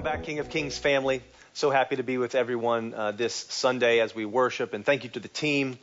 Welcome 0.00 0.18
back, 0.18 0.24
King 0.24 0.38
of 0.38 0.48
Kings 0.48 0.78
family. 0.78 1.22
So 1.52 1.68
happy 1.68 1.96
to 1.96 2.02
be 2.02 2.16
with 2.16 2.34
everyone 2.34 2.94
uh, 2.94 3.12
this 3.12 3.34
Sunday 3.34 4.00
as 4.00 4.14
we 4.14 4.24
worship, 4.24 4.72
and 4.72 4.82
thank 4.82 5.04
you 5.04 5.10
to 5.10 5.20
the 5.20 5.28
team. 5.28 5.78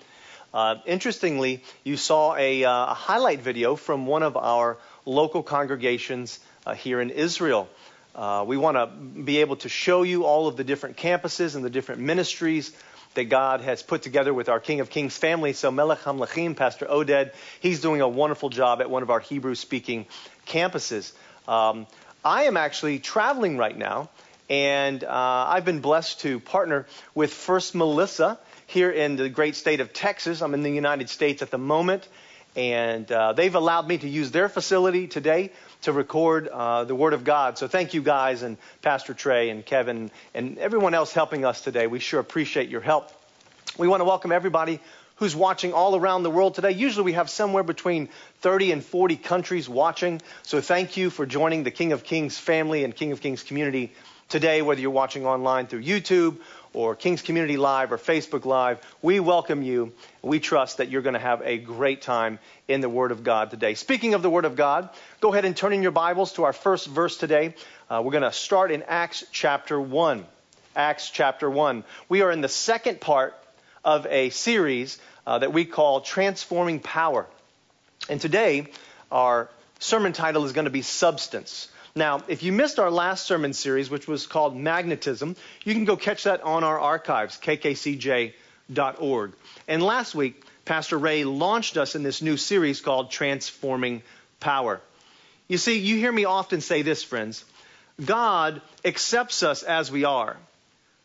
Uh, 0.52 0.78
interestingly, 0.88 1.64
you 1.84 1.98
saw 1.98 2.36
a, 2.36 2.64
uh, 2.64 2.72
a, 2.72 2.94
highlight 2.96 3.42
video 3.42 3.76
from 3.76 4.08
one 4.08 4.24
of 4.24 4.36
our 4.36 4.80
local 5.06 5.44
congregations 5.44 6.40
uh, 6.66 6.74
here 6.74 7.00
in 7.00 7.12
Israel. 7.12 7.70
Uh, 8.16 8.44
we 8.48 8.58
want 8.58 8.76
to 8.76 8.88
be 8.88 9.38
able 9.42 9.58
to 9.58 9.70
show 9.70 10.02
you 10.02 10.26
all 10.26 10.48
of 10.48 10.58
the 10.58 10.64
different 10.64 10.98
campuses 10.98 11.56
and 11.56 11.64
the 11.64 11.70
different 11.70 12.02
ministries 12.02 12.72
that 13.14 13.26
God 13.26 13.62
has 13.62 13.84
put 13.84 14.02
together 14.02 14.34
with 14.34 14.50
our 14.50 14.60
King 14.60 14.80
of 14.80 14.90
Kings 14.90 15.16
family. 15.16 15.54
So 15.54 15.70
Melech 15.70 16.00
HaMelechim, 16.00 16.56
Pastor 16.56 16.88
Oded, 16.88 17.34
he's 17.60 17.82
doing 17.82 18.02
a 18.02 18.10
wonderful 18.10 18.50
job 18.50 18.82
at 18.82 18.90
one 18.90 19.04
of 19.04 19.12
our 19.12 19.20
Hebrew-speaking 19.20 20.08
campuses. 20.48 21.14
Um, 21.48 21.86
I 22.26 22.44
am 22.44 22.58
actually 22.58 23.00
traveling 23.00 23.58
right 23.58 23.78
now, 23.78 24.10
and 24.50 25.04
uh, 25.04 25.10
I've 25.48 25.66
been 25.66 25.82
blessed 25.82 26.22
to 26.22 26.40
partner 26.40 26.88
with 27.14 27.32
First 27.32 27.76
Melissa 27.76 28.40
here 28.66 28.90
in 28.90 29.16
the 29.16 29.30
great 29.30 29.56
state 29.56 29.82
of 29.82 29.94
Texas. 29.94 30.42
I'm 30.42 30.54
in 30.54 30.64
the 30.64 30.72
United 30.72 31.10
States 31.10 31.42
at 31.42 31.52
the 31.52 31.60
moment, 31.60 32.08
and 32.56 33.10
uh, 33.12 33.34
they've 33.34 33.54
allowed 33.54 33.88
me 33.88 34.00
to 34.00 34.10
use 34.10 34.32
their 34.32 34.50
facility 34.50 35.08
today 35.08 35.52
to 35.84 35.94
record 35.94 36.48
uh, 36.48 36.86
the 36.86 36.96
Word 36.96 37.14
of 37.14 37.24
God. 37.24 37.60
So 37.60 37.68
thank 37.68 37.94
you 37.94 38.02
guys 38.02 38.42
and 38.42 38.58
Pastor 38.82 39.14
Trey 39.14 39.50
and 39.52 39.64
Kevin 39.64 40.10
and 40.34 40.58
everyone 40.58 40.96
else 40.96 41.14
helping 41.14 41.46
us 41.46 41.62
today. 41.62 41.86
We 41.86 42.00
sure 42.00 42.20
appreciate 42.20 42.68
your 42.68 42.82
help. 42.82 43.12
We 43.78 43.88
want 43.88 44.02
to 44.02 44.06
welcome 44.06 44.32
everybody 44.32 44.80
who's 45.18 45.36
watching 45.36 45.74
all 45.74 45.96
around 45.96 46.24
the 46.24 46.30
world 46.30 46.56
today. 46.56 46.72
Usually 46.72 47.06
we 47.06 47.14
have 47.14 47.30
somewhere 47.30 47.64
between 47.64 48.10
30 48.42 48.72
and 48.72 48.84
40 48.84 49.18
countries 49.18 49.68
watching. 49.68 50.22
So 50.44 50.62
thank 50.62 50.98
you 50.98 51.10
for 51.10 51.26
joining 51.26 51.64
the 51.64 51.72
King 51.72 51.92
of 51.92 52.04
Kings 52.04 52.38
family 52.38 52.84
and 52.84 52.96
King 52.96 53.12
of 53.12 53.22
Kings 53.22 53.44
community 53.44 53.92
today, 54.30 54.62
whether 54.62 54.80
you're 54.80 54.92
watching 54.92 55.26
online 55.26 55.68
through 55.68 55.84
YouTube 55.84 56.38
or 56.74 56.96
King's 56.96 57.22
Community 57.22 57.58
Live 57.58 57.92
or 57.92 57.98
Facebook 57.98 58.46
Live. 58.46 58.80
We 59.02 59.20
welcome 59.20 59.64
you. 59.64 59.94
We 60.22 60.40
trust 60.40 60.78
that 60.78 60.90
you're 60.90 61.02
going 61.02 61.14
to 61.14 61.20
have 61.20 61.42
a 61.44 61.58
great 61.58 62.02
time 62.02 62.38
in 62.68 62.82
the 62.82 62.90
Word 62.90 63.12
of 63.12 63.24
God 63.24 63.50
today. 63.50 63.74
Speaking 63.74 64.14
of 64.14 64.22
the 64.22 64.30
Word 64.30 64.46
of 64.46 64.56
God, 64.56 64.90
go 65.20 65.32
ahead 65.32 65.46
and 65.46 65.56
turn 65.56 65.74
in 65.74 65.82
your 65.82 65.92
Bibles 65.92 66.34
to 66.34 66.44
our 66.44 66.54
first 66.54 66.86
verse 66.88 67.18
today. 67.18 67.56
Uh, 67.90 68.02
we're 68.04 68.12
going 68.12 68.24
to 68.24 68.32
start 68.32 68.70
in 68.70 68.84
Acts 68.84 69.24
chapter 69.32 69.80
1. 69.80 70.26
Acts 70.76 71.10
chapter 71.10 71.50
1. 71.50 71.84
We 72.10 72.22
are 72.22 72.32
in 72.32 72.42
the 72.42 72.50
second 72.50 73.02
part 73.02 73.34
of 73.88 74.06
a 74.08 74.30
series 74.32 75.00
uh, 75.26 75.40
that 75.40 75.54
we 75.54 75.64
call 75.64 76.02
Transforming 76.02 76.82
Power. 76.82 77.26
And 78.10 78.20
today, 78.20 78.68
our 79.10 79.50
sermon 79.80 80.12
title 80.12 80.44
is 80.44 80.52
going 80.52 80.66
to 80.66 80.72
be 80.72 80.82
Substance. 80.82 81.70
Now, 81.96 82.22
if 82.28 82.44
you 82.44 82.52
missed 82.52 82.80
our 82.80 82.92
last 82.92 83.26
sermon 83.26 83.54
series, 83.54 83.90
which 83.90 84.06
was 84.06 84.28
called 84.28 84.58
Magnetism, 84.58 85.38
you 85.64 85.74
can 85.74 85.86
go 85.86 85.96
catch 85.96 86.26
that 86.26 86.42
on 86.42 86.66
our 86.66 86.78
archives, 86.78 87.40
kkcj.org. 87.42 88.34
And 89.70 89.82
last 89.82 90.14
week, 90.14 90.44
Pastor 90.66 90.98
Ray 90.98 91.24
launched 91.24 91.78
us 91.78 91.96
in 91.96 92.04
this 92.04 92.22
new 92.22 92.36
series 92.36 92.82
called 92.82 93.10
Transforming 93.10 94.04
Power. 94.42 94.82
You 95.48 95.58
see, 95.58 95.80
you 95.80 95.96
hear 95.96 96.12
me 96.12 96.26
often 96.26 96.60
say 96.60 96.82
this, 96.82 97.04
friends. 97.04 97.46
God 98.04 98.62
accepts 98.84 99.44
us 99.44 99.64
as 99.64 99.90
we 99.90 100.04
are, 100.04 100.36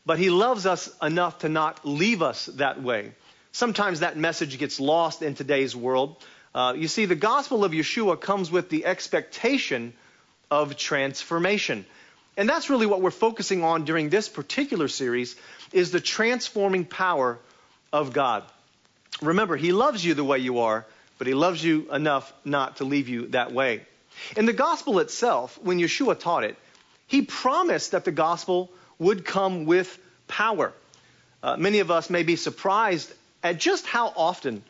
but 0.07 0.19
He 0.19 0.31
loves 0.31 0.67
us 0.67 0.91
enough 1.01 1.39
to 1.39 1.49
not 1.49 1.85
leave 1.85 2.23
us 2.23 2.47
that 2.47 2.83
way. 2.83 3.13
Sometimes 3.53 4.01
that 4.01 4.17
message 4.17 4.59
gets 4.59 4.81
lost 4.81 5.23
in 5.23 5.35
today's 5.35 5.77
world. 5.77 6.17
Uh, 6.55 6.75
you 6.77 6.89
see, 6.89 7.07
the 7.07 7.15
gospel 7.15 7.65
of 7.65 7.73
Yeshua 7.73 8.21
comes 8.21 8.51
with 8.51 8.69
the 8.69 8.87
expectation 8.87 9.93
of 10.51 10.77
transformation. 10.77 11.85
And 12.37 12.49
that's 12.49 12.71
really 12.71 12.87
what 12.87 13.03
we're 13.03 13.11
focusing 13.11 13.63
on 13.63 13.85
during 13.85 14.09
this 14.09 14.29
particular 14.29 14.89
series 14.89 15.37
is 15.73 15.91
the 15.91 16.01
transforming 16.01 16.85
power 16.85 17.39
of 17.93 18.13
God. 18.13 18.45
Remember, 19.21 19.57
he 19.57 19.73
loves 19.73 20.05
you 20.05 20.15
the 20.15 20.25
way 20.25 20.39
you 20.39 20.61
are, 20.61 20.87
but 21.19 21.27
he 21.27 21.35
loves 21.35 21.63
you 21.63 21.93
enough 21.93 22.33
not 22.45 22.77
to 22.77 22.85
leave 22.85 23.09
you 23.09 23.29
that 23.29 23.53
way. 23.53 23.83
In 24.37 24.47
the 24.47 24.53
gospel 24.53 24.99
itself, 24.99 25.59
when 25.63 25.79
Yeshua 25.79 26.19
taught 26.19 26.45
it, 26.45 26.57
he 27.07 27.23
promised 27.23 27.91
that 27.91 28.05
the 28.05 28.13
gospel 28.13 28.71
would 29.03 29.25
come 29.25 29.67
with 29.67 29.99
power. 30.29 30.73
Uh, 31.43 31.57
many 31.57 31.81
of 31.81 31.91
us 31.91 32.09
may 32.09 32.23
be 32.23 32.37
surprised 32.37 33.13
at 33.43 33.59
just 33.59 33.87
how 33.87 34.13
often 34.17 34.63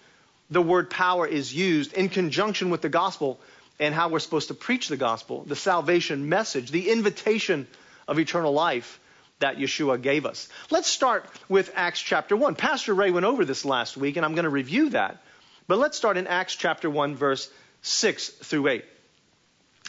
the 0.50 0.62
word 0.62 0.90
power 0.90 1.26
is 1.26 1.54
used 1.54 1.92
in 1.92 2.08
conjunction 2.08 2.70
with 2.70 2.80
the 2.80 2.88
gospel 2.88 3.38
and 3.78 3.94
how 3.94 4.08
we're 4.08 4.18
supposed 4.18 4.48
to 4.48 4.54
preach 4.54 4.88
the 4.88 4.96
gospel, 4.96 5.44
the 5.44 5.56
salvation 5.56 6.28
message, 6.28 6.70
the 6.70 6.90
invitation 6.90 7.66
of 8.08 8.18
eternal 8.18 8.52
life 8.52 8.98
that 9.40 9.58
Yeshua 9.58 10.00
gave 10.00 10.24
us. 10.24 10.48
Let's 10.70 10.88
start 10.88 11.26
with 11.48 11.72
Acts 11.74 12.00
chapter 12.00 12.36
1. 12.36 12.54
Pastor 12.54 12.94
Ray 12.94 13.10
went 13.10 13.26
over 13.26 13.44
this 13.44 13.64
last 13.64 13.96
week, 13.96 14.16
and 14.16 14.24
I'm 14.24 14.34
going 14.34 14.44
to 14.44 14.50
review 14.50 14.90
that. 14.90 15.22
But 15.66 15.78
let's 15.78 15.96
start 15.96 16.16
in 16.16 16.26
Acts 16.26 16.54
chapter 16.54 16.88
1, 16.88 17.16
verse 17.16 17.50
6 17.82 18.28
through 18.28 18.68
8. 18.68 18.84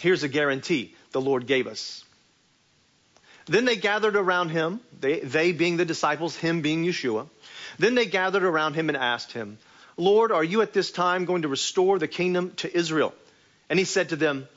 Here's 0.02 0.24
a 0.24 0.28
guarantee 0.28 0.96
the 1.12 1.22
Lord 1.22 1.46
gave 1.46 1.68
us. 1.68 2.04
Then 3.46 3.66
they 3.66 3.76
gathered 3.76 4.16
around 4.16 4.50
him, 4.50 4.80
they, 5.00 5.20
they 5.20 5.52
being 5.52 5.78
the 5.78 5.86
disciples, 5.86 6.36
him 6.36 6.62
being 6.62 6.86
Yeshua. 6.86 7.28
Then 7.78 7.96
they 7.96 8.06
gathered 8.06 8.44
around 8.44 8.76
him 8.76 8.90
and 8.90 8.98
asked 8.98 9.32
him, 9.32 9.58
Lord, 9.98 10.32
are 10.32 10.44
you 10.44 10.62
at 10.62 10.74
this 10.74 10.92
time 10.92 11.26
going 11.26 11.42
to 11.42 11.48
restore 11.48 12.00
the 12.00 12.08
kingdom 12.08 12.52
to 12.58 12.76
Israel? 12.76 13.14
And 13.70 13.78
he 13.78 13.86
said 13.86 14.10
to 14.10 14.16
them, 14.16 14.48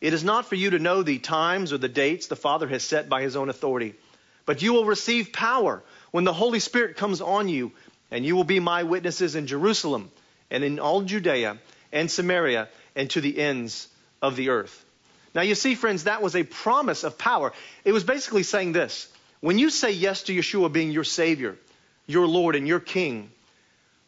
It 0.00 0.12
is 0.12 0.24
not 0.24 0.46
for 0.46 0.54
you 0.54 0.70
to 0.70 0.78
know 0.78 1.02
the 1.02 1.18
times 1.18 1.72
or 1.72 1.78
the 1.78 1.88
dates 1.88 2.26
the 2.26 2.36
Father 2.36 2.68
has 2.68 2.82
set 2.82 3.08
by 3.08 3.22
his 3.22 3.36
own 3.36 3.48
authority, 3.48 3.94
but 4.44 4.60
you 4.60 4.72
will 4.72 4.84
receive 4.84 5.32
power 5.32 5.82
when 6.10 6.24
the 6.24 6.32
Holy 6.32 6.58
Spirit 6.58 6.96
comes 6.96 7.20
on 7.20 7.48
you, 7.48 7.72
and 8.10 8.26
you 8.26 8.36
will 8.36 8.44
be 8.44 8.60
my 8.60 8.82
witnesses 8.82 9.36
in 9.36 9.46
Jerusalem 9.46 10.10
and 10.50 10.64
in 10.64 10.78
all 10.78 11.02
Judea 11.02 11.58
and 11.92 12.10
Samaria 12.10 12.68
and 12.94 13.08
to 13.10 13.20
the 13.20 13.38
ends 13.38 13.88
of 14.20 14.36
the 14.36 14.50
earth. 14.50 14.84
Now, 15.34 15.42
you 15.42 15.54
see, 15.54 15.74
friends, 15.74 16.04
that 16.04 16.22
was 16.22 16.36
a 16.36 16.42
promise 16.42 17.04
of 17.04 17.16
power. 17.16 17.52
It 17.84 17.92
was 17.92 18.04
basically 18.04 18.42
saying 18.42 18.72
this 18.72 19.08
when 19.40 19.58
you 19.58 19.70
say 19.70 19.92
yes 19.92 20.24
to 20.24 20.34
Yeshua 20.34 20.72
being 20.72 20.90
your 20.90 21.04
Savior, 21.04 21.56
your 22.06 22.26
Lord 22.26 22.54
and 22.54 22.68
your 22.68 22.80
King, 22.80 23.30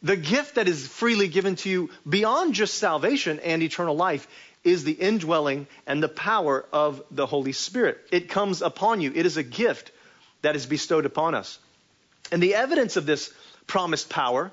the 0.03 0.17
gift 0.17 0.57
that 0.57 0.69
is 0.69 0.87
freely 0.87 1.29
given 1.29 1.57
to 1.57 1.71
you 1.71 1.91
beyond 2.09 2.55
just 2.55 2.75
salvation 2.75 3.41
and 3.41 3.63
eternal 3.63 3.97
life 3.97 4.29
is 4.63 4.85
the 4.85 4.93
indwelling 4.93 5.67
and 5.87 6.03
the 6.03 6.09
power 6.09 6.65
of 6.73 7.03
the 7.11 7.27
Holy 7.27 7.53
Spirit. 7.53 7.99
It 8.13 8.29
comes 8.29 8.63
upon 8.63 9.01
you. 9.01 9.13
It 9.15 9.27
is 9.27 9.37
a 9.37 9.43
gift 9.43 9.91
that 10.43 10.57
is 10.57 10.67
bestowed 10.67 11.07
upon 11.07 11.35
us. 11.35 11.59
And 12.31 12.43
the 12.43 12.55
evidence 12.55 12.97
of 12.97 13.07
this 13.07 13.33
promised 13.67 14.11
power 14.11 14.53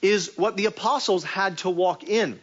is 0.00 0.32
what 0.36 0.56
the 0.56 0.66
apostles 0.66 1.22
had 1.24 1.58
to 1.58 1.70
walk 1.70 2.04
in. 2.04 2.40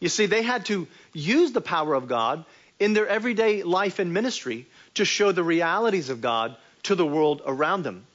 You 0.00 0.08
see, 0.08 0.26
they 0.26 0.42
had 0.42 0.66
to 0.66 0.86
use 1.12 1.52
the 1.52 1.60
power 1.60 1.94
of 1.94 2.08
God 2.08 2.44
in 2.80 2.94
their 2.94 3.06
everyday 3.06 3.62
life 3.62 3.98
and 3.98 4.12
ministry 4.12 4.66
to 4.94 5.04
show 5.04 5.30
the 5.30 5.44
realities 5.44 6.08
of 6.08 6.20
God 6.20 6.56
to 6.84 6.94
the 6.94 7.06
world 7.06 7.42
around 7.46 7.82
them. 7.82 8.06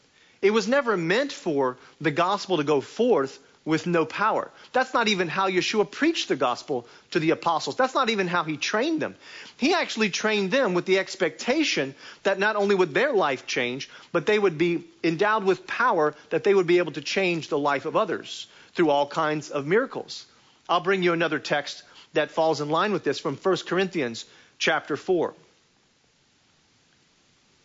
It 0.41 0.51
was 0.51 0.67
never 0.67 0.97
meant 0.97 1.31
for 1.31 1.77
the 2.01 2.11
gospel 2.11 2.57
to 2.57 2.63
go 2.63 2.81
forth 2.81 3.39
with 3.63 3.87
no 3.87 4.05
power. 4.05 4.51
That's 4.73 4.93
not 4.93 5.07
even 5.07 5.27
how 5.27 5.49
Yeshua 5.49 5.89
preached 5.89 6.27
the 6.27 6.35
gospel 6.35 6.85
to 7.11 7.19
the 7.19 7.31
apostles. 7.31 7.75
That's 7.75 7.95
not 7.95 8.09
even 8.09 8.27
how 8.27 8.43
he 8.43 8.57
trained 8.57 9.01
them. 9.01 9.15
He 9.57 9.73
actually 9.73 10.11
trained 10.11 10.51
them 10.51 10.75
with 10.75 10.85
the 10.85 10.99
expectation 10.99 11.95
that 12.23 12.37
not 12.37 12.55
only 12.55 12.75
would 12.75 12.93
their 12.93 13.13
life 13.13 13.47
change, 13.47 13.89
but 14.11 14.27
they 14.27 14.37
would 14.37 14.57
be 14.57 14.83
endowed 15.03 15.43
with 15.43 15.65
power 15.65 16.13
that 16.29 16.43
they 16.43 16.53
would 16.53 16.67
be 16.67 16.77
able 16.77 16.91
to 16.91 17.01
change 17.01 17.47
the 17.47 17.57
life 17.57 17.85
of 17.85 17.95
others 17.95 18.47
through 18.75 18.91
all 18.91 19.07
kinds 19.07 19.49
of 19.49 19.65
miracles. 19.65 20.25
I'll 20.69 20.81
bring 20.81 21.01
you 21.01 21.13
another 21.13 21.39
text 21.39 21.81
that 22.13 22.31
falls 22.31 22.61
in 22.61 22.69
line 22.69 22.93
with 22.93 23.03
this 23.03 23.19
from 23.19 23.35
1 23.35 23.57
Corinthians 23.67 24.25
chapter 24.57 24.97
4. 24.97 25.33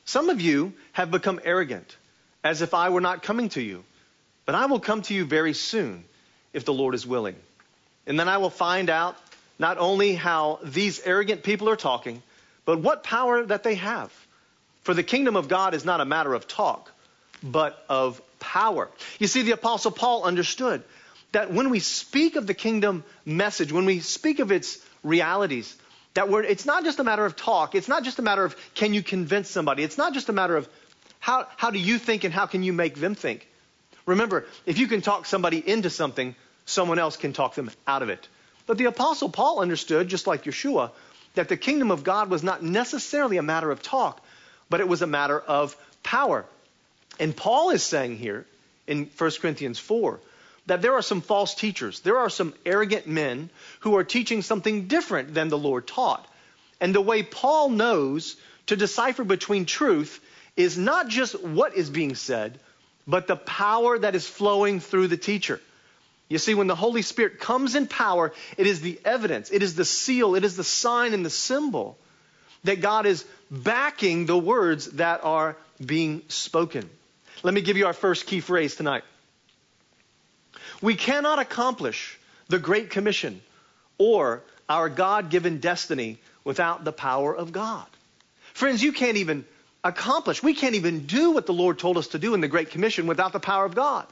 Some 0.05 0.29
of 0.29 0.41
you 0.41 0.73
have 0.93 1.11
become 1.11 1.41
arrogant 1.45 1.97
as 2.43 2.63
if 2.63 2.75
I 2.75 2.89
were 2.89 3.01
not 3.01 3.23
coming 3.23 3.49
to 3.51 3.63
you. 3.63 3.85
But 4.47 4.55
I 4.55 4.67
will 4.67 4.81
come 4.81 5.03
to 5.03 5.15
you 5.15 5.25
very 5.25 5.53
soon, 5.53 6.05
if 6.53 6.65
the 6.65 6.73
Lord 6.73 6.95
is 6.95 7.07
willing. 7.07 7.37
And 8.07 8.19
then 8.19 8.29
I 8.29 8.39
will 8.39 8.51
find 8.51 8.91
out 8.91 9.17
not 9.59 9.79
only 9.79 10.15
how 10.15 10.59
these 10.65 11.01
arrogant 11.05 11.43
people 11.43 11.69
are 11.69 11.77
talking, 11.77 12.23
but 12.65 12.81
what 12.81 13.05
power 13.05 13.45
that 13.45 13.63
they 13.63 13.77
have. 13.77 14.13
For 14.83 14.95
the 14.95 15.03
kingdom 15.03 15.37
of 15.37 15.49
God 15.49 15.75
is 15.75 15.85
not 15.85 16.01
a 16.01 16.05
matter 16.05 16.35
of 16.35 16.49
talk, 16.49 16.91
but 17.43 17.85
of 17.89 18.21
power. 18.41 18.89
You 19.19 19.27
see, 19.27 19.43
the 19.43 19.53
Apostle 19.53 19.93
Paul 19.93 20.25
understood 20.25 20.83
that 21.33 21.53
when 21.53 21.71
we 21.71 21.79
speak 21.79 22.37
of 22.37 22.47
the 22.47 22.55
kingdom 22.55 23.05
message, 23.25 23.71
when 23.71 23.85
we 23.85 24.01
speak 24.01 24.41
of 24.41 24.51
its 24.51 24.79
realities, 25.05 25.77
that 26.15 26.29
it's 26.29 26.67
not 26.67 26.85
just 26.85 26.99
a 26.99 27.05
matter 27.05 27.25
of 27.25 27.37
talk. 27.37 27.75
It's 27.75 27.89
not 27.89 28.05
just 28.05 28.19
a 28.19 28.23
matter 28.23 28.45
of 28.45 28.57
can 28.75 28.95
you 28.95 29.03
convince 29.03 29.49
somebody. 29.49 29.83
It's 29.83 29.99
not 29.99 30.13
just 30.13 30.29
a 30.29 30.33
matter 30.33 30.57
of 30.57 30.69
how, 31.21 31.47
how 31.57 31.71
do 31.71 31.79
you 31.79 31.99
think 31.99 32.25
and 32.25 32.33
how 32.35 32.47
can 32.47 32.63
you 32.63 32.73
make 32.73 32.97
them 32.97 33.15
think? 33.15 33.47
Remember, 34.07 34.47
if 34.67 34.79
you 34.79 34.89
can 34.89 35.03
talk 35.03 35.27
somebody 35.27 35.59
into 35.59 35.91
something, 35.91 36.35
someone 36.65 36.99
else 36.99 37.17
can 37.17 37.33
talk 37.33 37.55
them 37.55 37.71
out 37.87 38.03
of 38.03 38.09
it. 38.09 38.29
But 38.67 38.79
the 38.79 38.87
Apostle 38.87 39.29
Paul 39.29 39.61
understood, 39.61 40.09
just 40.09 40.27
like 40.27 40.45
Yeshua, 40.45 40.91
that 41.35 41.49
the 41.49 41.57
kingdom 41.57 41.91
of 41.91 42.03
God 42.03 42.31
was 42.31 42.43
not 42.43 42.63
necessarily 42.63 43.37
a 43.37 43.43
matter 43.43 43.71
of 43.71 43.83
talk, 43.83 44.25
but 44.69 44.81
it 44.81 44.89
was 44.89 45.03
a 45.03 45.07
matter 45.07 45.39
of 45.39 45.77
power. 46.03 46.45
And 47.19 47.37
Paul 47.37 47.71
is 47.71 47.83
saying 47.83 48.17
here 48.17 48.47
in 48.87 49.11
1 49.17 49.31
Corinthians 49.41 49.79
4 49.79 50.19
that 50.71 50.83
there 50.83 50.95
are 50.95 51.03
some 51.03 51.21
false 51.21 51.57
teachers. 51.57 51.99
There 51.99 52.19
are 52.19 52.31
some 52.31 52.55
arrogant 52.65 53.09
men 53.09 53.51
who 53.81 53.97
are 53.97 54.05
teaching 54.05 54.41
something 54.41 54.87
different 54.87 55.35
than 55.35 55.49
the 55.49 55.59
Lord 55.59 55.89
taught. 55.89 56.25
And 56.81 56.95
the 56.95 57.01
way 57.01 57.25
Paul 57.25 57.71
knows 57.71 58.37
to 58.67 58.77
decipher 58.77 59.25
between 59.25 59.67
truth 59.67 60.21
is 60.57 60.79
not 60.79 61.09
just 61.09 61.43
what 61.43 61.75
is 61.75 61.91
being 61.91 62.15
said, 62.15 62.61
but 63.05 63.27
the 63.27 63.35
power 63.35 63.99
that 63.99 64.15
is 64.15 64.29
flowing 64.29 64.79
through 64.79 65.09
the 65.09 65.17
teacher. 65.17 65.61
You 66.29 66.39
see, 66.39 66.55
when 66.55 66.69
the 66.69 66.77
Holy 66.77 67.03
Spirit 67.03 67.41
comes 67.41 67.75
in 67.75 67.89
power, 67.89 68.33
it 68.57 68.69
is 68.69 68.81
the 68.81 69.01
evidence, 69.05 69.51
it 69.51 69.65
is 69.65 69.75
the 69.75 69.85
seal, 69.85 70.37
it 70.37 70.45
is 70.45 70.55
the 70.57 70.63
sign 70.63 71.15
and 71.15 71.27
the 71.27 71.31
symbol 71.31 71.99
that 72.63 72.81
God 72.81 73.07
is 73.07 73.25
backing 73.51 74.27
the 74.27 74.39
words 74.39 74.87
that 74.93 75.25
are 75.25 75.57
being 75.85 76.23
spoken. 76.29 76.89
Let 77.43 77.55
me 77.55 77.61
give 77.61 77.77
you 77.77 77.87
our 77.87 77.93
first 77.93 78.29
key 78.29 78.39
phrase 78.39 78.77
tonight. 78.77 79.03
We 80.81 80.95
cannot 80.95 81.39
accomplish 81.39 82.19
the 82.49 82.59
Great 82.59 82.91
Commission 82.91 83.41
or 83.99 84.43
our 84.69 84.89
God 84.89 85.31
given 85.31 85.59
destiny 85.59 86.19
without 86.45 86.85
the 86.85 86.93
power 86.93 87.35
of 87.35 87.53
God. 87.53 87.87
Friends, 88.55 88.83
you 88.83 88.93
can't 88.93 89.17
even 89.17 89.45
accomplish, 89.85 90.43
we 90.43 90.55
can't 90.55 90.75
even 90.75 91.07
do 91.07 91.33
what 91.33 91.47
the 91.47 91.53
Lord 91.53 91.79
told 91.79 91.97
us 91.97 92.09
to 92.09 92.19
do 92.19 92.35
in 92.35 92.41
the 92.41 92.49
Great 92.49 92.71
Commission 92.71 93.07
without 93.07 93.33
the 93.33 93.41
power 93.41 93.65
of 93.65 93.75
God. 93.75 94.07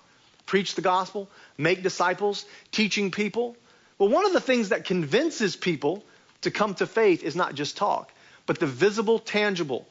Preach 0.47 0.75
the 0.75 0.83
gospel, 0.83 1.29
make 1.59 1.83
disciples, 1.83 2.45
teaching 2.73 3.11
people. 3.11 3.57
Well, 3.99 4.09
one 4.09 4.25
of 4.25 4.33
the 4.33 4.41
things 4.41 4.71
that 4.71 4.85
convinces 4.85 5.57
people 5.57 6.05
to 6.43 6.51
come 6.51 6.75
to 6.77 6.87
faith 6.87 7.23
is 7.23 7.37
not 7.37 7.55
just 7.55 7.77
talk, 7.77 8.11
but 8.47 8.59
the 8.59 8.67
visible, 8.67 9.19
tangible, 9.19 9.87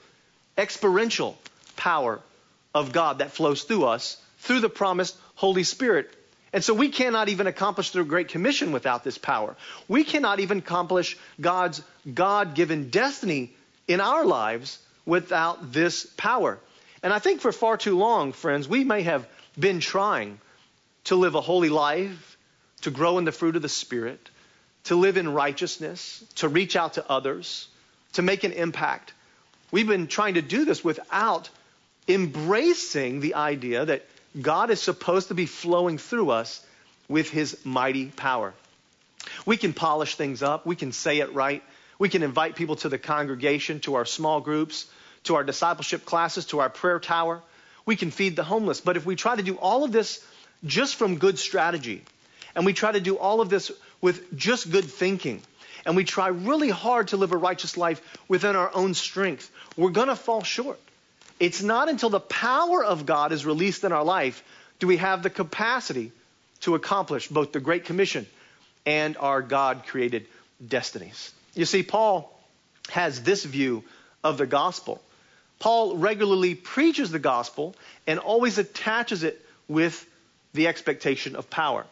experiential 0.57 1.37
power 1.75 2.19
of 2.73 2.91
God 2.91 3.19
that 3.19 3.31
flows 3.31 3.63
through 3.63 3.85
us 3.85 4.17
through 4.39 4.61
the 4.61 4.69
promised 4.69 5.15
Holy 5.35 5.63
Spirit. 5.63 6.11
And 6.53 6.63
so 6.63 6.73
we 6.73 6.89
cannot 6.89 7.29
even 7.29 7.47
accomplish 7.47 7.91
the 7.91 8.03
Great 8.03 8.29
Commission 8.29 8.71
without 8.71 9.03
this 9.03 9.17
power. 9.17 9.55
We 9.87 10.03
cannot 10.03 10.39
even 10.39 10.59
accomplish 10.59 11.17
God's 11.39 11.81
God 12.11 12.55
given 12.55 12.89
destiny 12.89 13.53
in 13.87 13.99
our 13.99 14.25
lives 14.25 14.79
without 15.05 15.73
this 15.73 16.05
power. 16.17 16.59
And 17.03 17.13
I 17.13 17.19
think 17.19 17.41
for 17.41 17.51
far 17.51 17.77
too 17.77 17.97
long, 17.97 18.31
friends, 18.31 18.67
we 18.67 18.83
may 18.83 19.03
have 19.03 19.27
been 19.59 19.79
trying 19.79 20.39
to 21.05 21.15
live 21.15 21.35
a 21.35 21.41
holy 21.41 21.69
life, 21.69 22.37
to 22.81 22.91
grow 22.91 23.17
in 23.17 23.25
the 23.25 23.31
fruit 23.31 23.55
of 23.55 23.61
the 23.61 23.69
Spirit, 23.69 24.29
to 24.85 24.95
live 24.95 25.17
in 25.17 25.33
righteousness, 25.33 26.23
to 26.35 26.47
reach 26.47 26.75
out 26.75 26.93
to 26.93 27.09
others, 27.09 27.67
to 28.13 28.21
make 28.21 28.43
an 28.43 28.53
impact. 28.53 29.13
We've 29.71 29.87
been 29.87 30.07
trying 30.07 30.35
to 30.35 30.41
do 30.41 30.65
this 30.65 30.83
without 30.83 31.49
embracing 32.07 33.19
the 33.19 33.35
idea 33.35 33.85
that 33.85 34.05
God 34.41 34.69
is 34.69 34.81
supposed 34.81 35.29
to 35.29 35.33
be 35.33 35.45
flowing 35.45 35.97
through 35.97 36.31
us 36.31 36.65
with 37.07 37.29
his 37.29 37.57
mighty 37.65 38.07
power. 38.07 38.53
We 39.45 39.57
can 39.57 39.73
polish 39.73 40.15
things 40.15 40.43
up, 40.43 40.65
we 40.65 40.75
can 40.75 40.91
say 40.91 41.19
it 41.19 41.33
right, 41.33 41.63
we 41.99 42.09
can 42.09 42.23
invite 42.23 42.55
people 42.55 42.75
to 42.77 42.89
the 42.89 42.97
congregation, 42.97 43.79
to 43.81 43.95
our 43.95 44.05
small 44.05 44.39
groups, 44.41 44.85
to 45.23 45.35
our 45.35 45.43
discipleship 45.43 46.05
classes, 46.05 46.45
to 46.47 46.59
our 46.59 46.69
prayer 46.69 46.99
tower. 46.99 47.41
We 47.85 47.95
can 47.95 48.11
feed 48.11 48.35
the 48.35 48.43
homeless. 48.43 48.81
But 48.81 48.97
if 48.97 49.05
we 49.05 49.15
try 49.15 49.35
to 49.35 49.43
do 49.43 49.55
all 49.55 49.83
of 49.83 49.91
this 49.91 50.23
just 50.65 50.95
from 50.95 51.17
good 51.17 51.39
strategy, 51.39 52.03
and 52.55 52.65
we 52.65 52.73
try 52.73 52.91
to 52.91 52.99
do 52.99 53.17
all 53.17 53.41
of 53.41 53.49
this 53.49 53.71
with 54.01 54.37
just 54.37 54.69
good 54.71 54.85
thinking, 54.85 55.41
and 55.85 55.95
we 55.95 56.03
try 56.03 56.27
really 56.27 56.69
hard 56.69 57.09
to 57.09 57.17
live 57.17 57.31
a 57.31 57.37
righteous 57.37 57.77
life 57.77 58.01
within 58.27 58.55
our 58.55 58.71
own 58.73 58.93
strength, 58.93 59.49
we're 59.75 59.89
going 59.89 60.09
to 60.09 60.15
fall 60.15 60.43
short. 60.43 60.79
It's 61.39 61.61
not 61.61 61.89
until 61.89 62.09
the 62.09 62.19
power 62.19 62.83
of 62.83 63.05
God 63.05 63.31
is 63.31 63.45
released 63.45 63.83
in 63.83 63.91
our 63.91 64.03
life 64.03 64.43
do 64.79 64.87
we 64.87 64.97
have 64.97 65.23
the 65.23 65.29
capacity 65.29 66.11
to 66.61 66.75
accomplish 66.75 67.27
both 67.27 67.51
the 67.51 67.59
Great 67.59 67.85
Commission 67.85 68.25
and 68.85 69.17
our 69.17 69.41
God 69.41 69.83
created 69.87 70.27
destinies. 70.65 71.31
You 71.53 71.65
see, 71.65 71.83
Paul 71.83 72.33
has 72.89 73.21
this 73.21 73.43
view 73.43 73.83
of 74.23 74.37
the 74.37 74.47
gospel. 74.47 75.01
Paul 75.59 75.97
regularly 75.97 76.55
preaches 76.55 77.11
the 77.11 77.19
gospel 77.19 77.75
and 78.05 78.19
always 78.19 78.57
attaches 78.57 79.23
it 79.23 79.43
with 79.67 80.05
the 80.53 80.67
expectation 80.67 81.35
of 81.35 81.49
power. 81.49 81.85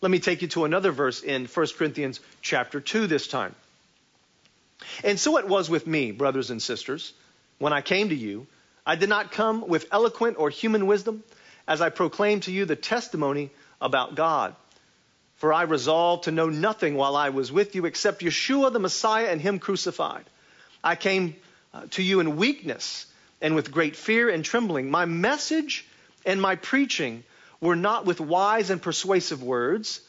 Let 0.00 0.10
me 0.10 0.18
take 0.18 0.42
you 0.42 0.48
to 0.48 0.64
another 0.64 0.92
verse 0.92 1.22
in 1.22 1.46
1 1.46 1.66
Corinthians 1.76 2.20
chapter 2.42 2.80
2 2.80 3.06
this 3.06 3.26
time. 3.26 3.54
And 5.02 5.18
so 5.18 5.38
it 5.38 5.48
was 5.48 5.70
with 5.70 5.86
me, 5.86 6.12
brothers 6.12 6.50
and 6.50 6.62
sisters, 6.62 7.12
when 7.58 7.72
I 7.72 7.80
came 7.80 8.10
to 8.10 8.14
you. 8.14 8.46
I 8.86 8.94
did 8.94 9.08
not 9.08 9.32
come 9.32 9.66
with 9.66 9.88
eloquent 9.90 10.38
or 10.38 10.48
human 10.48 10.86
wisdom 10.86 11.24
as 11.66 11.80
I 11.80 11.90
proclaimed 11.90 12.44
to 12.44 12.52
you 12.52 12.64
the 12.64 12.76
testimony 12.76 13.50
about 13.80 14.14
God. 14.14 14.54
For 15.36 15.52
I 15.52 15.62
resolved 15.62 16.24
to 16.24 16.30
know 16.30 16.48
nothing 16.48 16.94
while 16.94 17.16
I 17.16 17.30
was 17.30 17.50
with 17.50 17.74
you 17.74 17.84
except 17.84 18.22
Yeshua 18.22 18.72
the 18.72 18.78
Messiah 18.78 19.26
and 19.26 19.40
Him 19.40 19.58
crucified. 19.58 20.24
I 20.82 20.94
came 20.94 21.36
uh, 21.74 21.82
to 21.90 22.02
you 22.02 22.20
in 22.20 22.36
weakness 22.36 23.06
and 23.42 23.54
with 23.54 23.72
great 23.72 23.96
fear 23.96 24.30
and 24.30 24.44
trembling. 24.44 24.90
My 24.90 25.04
message 25.04 25.84
and 26.24 26.40
my 26.40 26.56
preaching 26.56 27.24
were 27.60 27.76
not 27.76 28.06
with 28.06 28.20
wise 28.20 28.70
and 28.70 28.80
persuasive 28.80 29.42
words, 29.42 30.00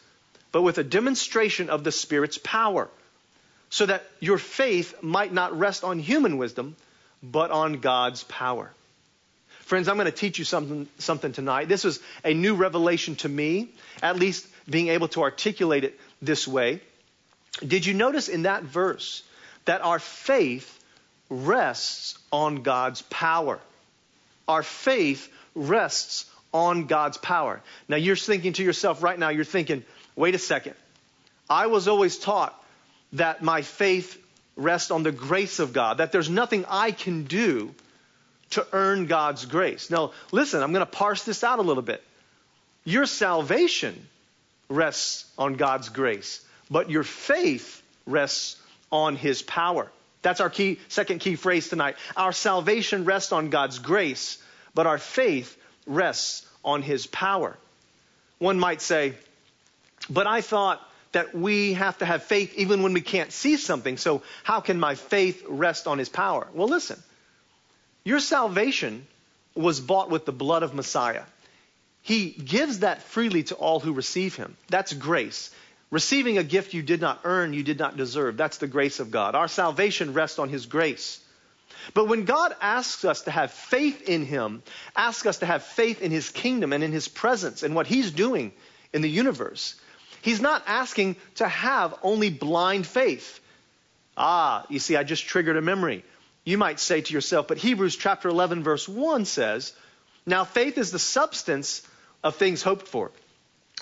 but 0.51 0.62
with 0.62 0.77
a 0.77 0.83
demonstration 0.83 1.69
of 1.69 1.83
the 1.83 1.91
Spirit's 1.91 2.38
power, 2.38 2.88
so 3.69 3.85
that 3.85 4.03
your 4.19 4.38
faith 4.38 5.01
might 5.01 5.33
not 5.33 5.57
rest 5.57 5.83
on 5.83 6.00
human 6.00 6.38
wisdom, 6.38 6.75
but 7.31 7.51
on 7.51 7.79
God's 7.79 8.24
power. 8.24 8.71
Friends, 9.62 9.89
I'm 9.89 9.95
going 9.95 10.06
to 10.06 10.12
teach 10.12 10.39
you 10.39 10.45
something, 10.45 10.88
something 10.97 11.33
tonight. 11.33 11.68
This 11.68 11.83
is 11.83 12.00
a 12.24 12.33
new 12.33 12.56
revelation 12.56 13.15
to 13.18 13.29
me, 13.29 13.69
at 14.01 14.15
least 14.15 14.47
being 14.69 14.88
able 14.88 15.09
to 15.09 15.24
articulate 15.24 15.83
it 15.83 16.00
this 16.21 16.47
way. 16.47 16.81
Did 17.65 17.85
you 17.85 17.94
notice 17.94 18.29
in 18.29 18.44
that 18.44 18.63
verse 18.63 19.24
that 19.65 19.81
our 19.81 20.00
faith 20.00 20.74
rests 21.29 22.18
on 22.31 22.63
God's 22.63 23.01
power? 23.03 23.59
Our 24.47 24.63
faith 24.63 25.29
rests 25.53 26.25
on 26.53 26.85
God's 26.85 27.18
power. 27.18 27.62
Now 27.89 27.97
you're 27.97 28.15
thinking 28.15 28.53
to 28.53 28.63
yourself 28.63 29.03
right 29.03 29.19
now, 29.19 29.29
you're 29.29 29.44
thinking, 29.44 29.83
wait 30.15 30.35
a 30.35 30.39
second. 30.39 30.75
I 31.50 31.68
was 31.68 31.88
always 31.88 32.18
taught 32.18 32.56
that 33.13 33.41
my 33.41 33.62
faith 33.62 34.18
rests 34.57 34.92
on 34.92 35.04
the 35.04 35.12
grace 35.12 35.59
of 35.59 35.71
God, 35.71 36.00
that 36.00 36.12
there's 36.12 36.30
nothing 36.30 36.65
I 36.67 36.91
can 36.91 37.24
do 37.24 37.74
to 38.51 38.65
earn 38.74 39.05
God's 39.05 39.46
grace. 39.46 39.89
Now, 39.89 40.12
listen, 40.32 40.62
I'm 40.62 40.74
going 40.74 40.86
to 40.86 40.91
parse 40.91 41.24
this 41.24 41.43
out 41.43 41.60
a 41.60 41.62
little 41.62 41.84
bit. 41.84 42.03
Your 42.84 43.05
salvation 43.05 44.08
rests 44.70 45.25
on 45.38 45.55
God's 45.55 45.89
grace, 45.89 46.43
but 46.70 46.89
your 46.89 47.03
faith 47.03 47.82
rests 48.05 48.58
on 48.91 49.15
His 49.15 49.41
power. 49.41 49.91
That's 50.22 50.41
our 50.41 50.50
key, 50.50 50.79
second 50.89 51.20
key 51.20 51.36
phrase 51.36 51.70
tonight. 51.70 51.96
Our 52.15 52.32
salvation 52.32 53.05
rests 53.05 53.32
on 53.32 53.50
God's 53.50 53.79
grace, 53.79 54.38
but 54.74 54.88
our 54.88 54.98
faith 54.98 55.58
rests 55.86 56.46
on 56.63 56.82
his 56.82 57.08
power. 57.08 57.58
One 58.39 58.60
might 58.60 58.82
say, 58.82 59.13
but 60.10 60.27
I 60.27 60.41
thought 60.41 60.82
that 61.12 61.36
we 61.36 61.74
have 61.74 61.98
to 62.00 62.06
have 62.06 62.24
faith 62.24 62.54
even 62.56 62.84
when 62.84 62.94
we 62.94 63.02
can't 63.02 63.32
see 63.32 63.58
something, 63.58 63.98
so 63.98 64.22
how 64.44 64.60
can 64.60 64.80
my 64.80 64.96
faith 64.96 65.44
rest 65.48 65.88
on 65.88 65.98
his 65.98 66.10
power? 66.10 66.48
Well, 66.54 66.68
listen. 66.68 67.02
Your 68.04 68.20
salvation 68.20 69.06
was 69.56 69.80
bought 69.80 70.10
with 70.10 70.26
the 70.26 70.32
blood 70.32 70.64
of 70.64 70.74
Messiah. 70.74 71.24
He 72.02 72.30
gives 72.30 72.80
that 72.80 73.02
freely 73.02 73.44
to 73.44 73.56
all 73.56 73.80
who 73.80 73.94
receive 73.94 74.36
him. 74.36 74.56
That's 74.70 74.94
grace. 74.94 75.52
Receiving 75.92 76.38
a 76.38 76.44
gift 76.44 76.74
you 76.74 76.82
did 76.82 77.02
not 77.02 77.22
earn, 77.24 77.54
you 77.54 77.64
did 77.64 77.80
not 77.80 77.98
deserve. 77.98 78.38
That's 78.38 78.58
the 78.58 78.68
grace 78.68 79.00
of 79.00 79.12
God. 79.12 79.36
Our 79.36 79.48
salvation 79.48 80.14
rests 80.14 80.40
on 80.40 80.50
his 80.50 80.66
grace. 80.66 81.20
But 81.94 82.08
when 82.08 82.26
God 82.26 82.56
asks 82.62 83.06
us 83.06 83.22
to 83.24 83.32
have 83.32 83.52
faith 83.52 84.08
in 84.08 84.26
Him, 84.26 84.64
asks 84.96 85.26
us 85.26 85.40
to 85.40 85.46
have 85.46 85.64
faith 85.64 86.02
in 86.02 86.12
His 86.12 86.30
kingdom 86.30 86.74
and 86.74 86.84
in 86.84 86.92
His 86.92 87.08
presence 87.08 87.64
and 87.64 87.76
what 87.76 87.88
He's 87.88 88.12
doing 88.12 88.52
in 88.94 89.02
the 89.02 89.10
universe, 89.10 89.76
He's 90.27 90.41
not 90.41 90.62
asking 90.67 91.15
to 91.36 91.48
have 91.48 91.96
only 92.03 92.29
blind 92.29 92.86
faith. 92.86 93.39
Ah, 94.17 94.65
you 94.67 94.77
see, 94.77 94.98
I 94.98 95.03
just 95.03 95.25
triggered 95.25 95.55
a 95.55 95.62
memory. 95.62 96.03
You 96.43 96.57
might 96.57 96.81
say 96.81 97.00
to 97.00 97.13
yourself, 97.13 97.48
but 97.48 97.57
Hebrews 97.57 97.96
chapter 97.96 98.27
11, 98.27 98.62
verse 98.62 98.89
1 98.89 99.24
says, 99.24 99.72
Now 100.25 100.43
faith 100.43 100.77
is 100.77 100.91
the 100.91 101.00
substance 101.00 101.81
of 102.25 102.36
things 102.36 102.62
hoped 102.62 102.89
for, 102.89 103.12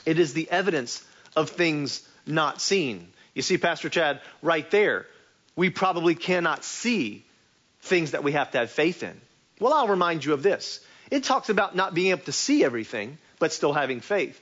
it 0.05 0.19
is 0.19 0.35
the 0.35 0.47
evidence 0.51 1.03
of 1.35 1.49
things 1.49 2.07
not 2.27 2.61
seen. 2.61 3.07
You 3.33 3.41
see, 3.41 3.57
Pastor 3.57 3.89
Chad, 3.89 4.21
right 4.43 4.69
there, 4.69 5.07
we 5.55 5.71
probably 5.71 6.13
cannot 6.13 6.63
see 6.63 7.25
things 7.81 8.11
that 8.11 8.23
we 8.23 8.33
have 8.33 8.51
to 8.51 8.59
have 8.59 8.69
faith 8.69 9.01
in. 9.01 9.19
Well, 9.59 9.73
I'll 9.73 9.87
remind 9.87 10.23
you 10.23 10.33
of 10.33 10.43
this. 10.43 10.79
It 11.09 11.23
talks 11.23 11.49
about 11.49 11.75
not 11.75 11.95
being 11.95 12.11
able 12.11 12.25
to 12.25 12.31
see 12.31 12.63
everything, 12.63 13.17
but 13.39 13.51
still 13.51 13.73
having 13.73 13.99
faith. 13.99 14.39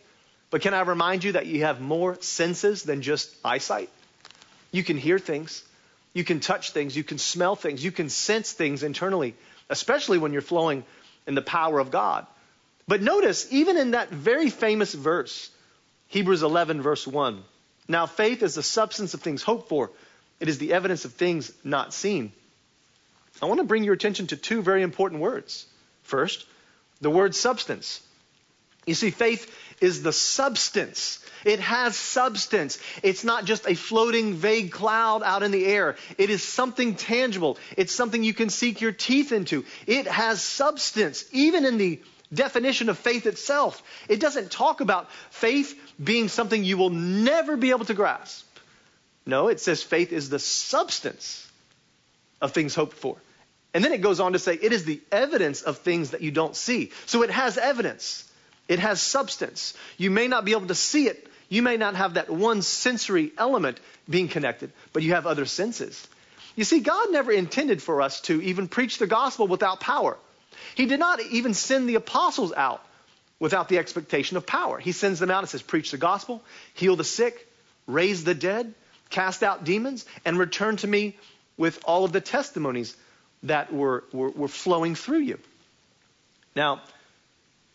But 0.53 0.61
can 0.61 0.75
I 0.75 0.81
remind 0.81 1.23
you 1.23 1.31
that 1.31 1.47
you 1.47 1.61
have 1.61 1.81
more 1.81 2.15
senses 2.21 2.83
than 2.83 3.01
just 3.01 3.35
eyesight? 3.43 3.89
You 4.71 4.83
can 4.83 4.99
hear 4.99 5.17
things. 5.17 5.63
You 6.13 6.23
can 6.23 6.41
touch 6.41 6.69
things, 6.69 6.95
you 6.95 7.03
can 7.03 7.17
smell 7.17 7.55
things, 7.55 7.83
you 7.83 7.91
can 7.91 8.07
sense 8.07 8.51
things 8.51 8.83
internally, 8.83 9.33
especially 9.67 10.19
when 10.19 10.31
you're 10.31 10.43
flowing 10.43 10.83
in 11.25 11.33
the 11.33 11.41
power 11.41 11.79
of 11.79 11.89
God. 11.89 12.27
But 12.87 13.01
notice, 13.01 13.47
even 13.51 13.77
in 13.77 13.91
that 13.91 14.11
very 14.11 14.51
famous 14.51 14.93
verse, 14.93 15.49
Hebrews 16.09 16.43
11, 16.43 16.83
verse 16.83 17.07
1, 17.07 17.43
now 17.87 18.05
faith 18.05 18.43
is 18.43 18.53
the 18.53 18.61
substance 18.61 19.15
of 19.15 19.23
things 19.23 19.41
hoped 19.41 19.69
for, 19.69 19.89
it 20.39 20.49
is 20.49 20.59
the 20.59 20.73
evidence 20.73 21.03
of 21.03 21.13
things 21.13 21.51
not 21.63 21.95
seen. 21.95 22.31
I 23.41 23.47
want 23.47 23.59
to 23.59 23.65
bring 23.65 23.85
your 23.85 23.95
attention 23.95 24.27
to 24.27 24.37
two 24.37 24.61
very 24.61 24.83
important 24.83 25.19
words. 25.19 25.65
First, 26.03 26.45
the 27.01 27.09
word 27.09 27.33
substance. 27.33 28.01
You 28.85 28.93
see, 28.93 29.11
faith 29.11 29.49
is 29.81 30.03
the 30.03 30.13
substance. 30.13 31.19
It 31.45 31.59
has 31.59 31.95
substance. 31.95 32.79
It's 33.01 33.23
not 33.23 33.45
just 33.45 33.67
a 33.67 33.75
floating, 33.75 34.35
vague 34.35 34.71
cloud 34.71 35.23
out 35.23 35.43
in 35.43 35.51
the 35.51 35.65
air. 35.65 35.95
It 36.17 36.29
is 36.29 36.43
something 36.43 36.95
tangible. 36.95 37.57
It's 37.75 37.93
something 37.93 38.23
you 38.23 38.33
can 38.33 38.49
sink 38.49 38.81
your 38.81 38.93
teeth 38.93 39.31
into. 39.31 39.65
It 39.85 40.07
has 40.07 40.41
substance, 40.41 41.25
even 41.31 41.65
in 41.65 41.77
the 41.77 42.01
definition 42.33 42.89
of 42.89 42.97
faith 42.97 43.25
itself. 43.25 43.83
It 44.09 44.19
doesn't 44.19 44.51
talk 44.51 44.81
about 44.81 45.11
faith 45.29 45.79
being 46.01 46.29
something 46.29 46.63
you 46.63 46.77
will 46.77 46.89
never 46.89 47.57
be 47.57 47.71
able 47.71 47.85
to 47.85 47.93
grasp. 47.93 48.47
No, 49.25 49.47
it 49.47 49.59
says 49.59 49.83
faith 49.83 50.11
is 50.11 50.29
the 50.29 50.39
substance 50.39 51.47
of 52.41 52.51
things 52.51 52.75
hoped 52.75 52.97
for. 52.97 53.17
And 53.73 53.83
then 53.83 53.93
it 53.93 54.01
goes 54.01 54.19
on 54.19 54.33
to 54.33 54.39
say 54.39 54.53
it 54.53 54.71
is 54.73 54.85
the 54.85 55.01
evidence 55.11 55.61
of 55.61 55.79
things 55.79 56.11
that 56.11 56.21
you 56.21 56.31
don't 56.31 56.55
see. 56.55 56.91
So 57.05 57.23
it 57.23 57.31
has 57.31 57.57
evidence. 57.57 58.29
It 58.67 58.79
has 58.79 59.01
substance. 59.01 59.73
You 59.97 60.09
may 60.09 60.27
not 60.27 60.45
be 60.45 60.51
able 60.51 60.67
to 60.67 60.75
see 60.75 61.07
it. 61.07 61.27
You 61.49 61.61
may 61.61 61.77
not 61.77 61.95
have 61.95 62.15
that 62.15 62.29
one 62.29 62.61
sensory 62.61 63.31
element 63.37 63.79
being 64.09 64.27
connected, 64.27 64.71
but 64.91 65.03
you 65.03 65.13
have 65.13 65.27
other 65.27 65.45
senses. 65.45 66.07
You 66.55 66.63
see, 66.63 66.79
God 66.79 67.11
never 67.11 67.31
intended 67.31 67.81
for 67.81 68.01
us 68.01 68.21
to 68.21 68.41
even 68.41 68.67
preach 68.67 68.97
the 68.97 69.07
gospel 69.07 69.47
without 69.47 69.79
power. 69.79 70.17
He 70.75 70.85
did 70.85 70.99
not 70.99 71.21
even 71.21 71.53
send 71.53 71.89
the 71.89 71.95
apostles 71.95 72.53
out 72.53 72.83
without 73.39 73.69
the 73.69 73.77
expectation 73.77 74.37
of 74.37 74.45
power. 74.45 74.79
He 74.79 74.91
sends 74.91 75.19
them 75.19 75.31
out 75.31 75.39
and 75.39 75.49
says, 75.49 75.61
Preach 75.61 75.91
the 75.91 75.97
gospel, 75.97 76.43
heal 76.73 76.95
the 76.95 77.03
sick, 77.03 77.47
raise 77.87 78.23
the 78.23 78.33
dead, 78.33 78.73
cast 79.09 79.43
out 79.43 79.63
demons, 79.63 80.05
and 80.25 80.37
return 80.39 80.77
to 80.77 80.87
me 80.87 81.17
with 81.57 81.79
all 81.85 82.05
of 82.05 82.11
the 82.11 82.21
testimonies 82.21 82.95
that 83.43 83.73
were, 83.73 84.03
were, 84.13 84.29
were 84.29 84.47
flowing 84.47 84.95
through 84.95 85.19
you. 85.19 85.39
Now, 86.55 86.81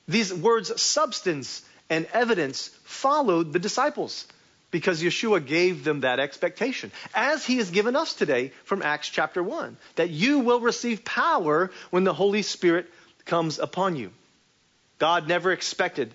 these 0.08 0.32
words, 0.32 0.80
substance 0.80 1.62
and 1.90 2.06
evidence, 2.12 2.68
followed 2.84 3.52
the 3.52 3.58
disciples 3.58 4.26
because 4.70 5.02
Yeshua 5.02 5.44
gave 5.46 5.84
them 5.84 6.00
that 6.00 6.20
expectation, 6.20 6.92
as 7.14 7.44
he 7.44 7.56
has 7.56 7.70
given 7.70 7.96
us 7.96 8.14
today 8.14 8.52
from 8.64 8.82
Acts 8.82 9.08
chapter 9.08 9.42
1, 9.42 9.76
that 9.96 10.10
you 10.10 10.40
will 10.40 10.60
receive 10.60 11.04
power 11.04 11.70
when 11.90 12.04
the 12.04 12.12
Holy 12.12 12.42
Spirit 12.42 12.86
comes 13.24 13.58
upon 13.58 13.96
you. 13.96 14.10
God 14.98 15.28
never 15.28 15.52
expected 15.52 16.14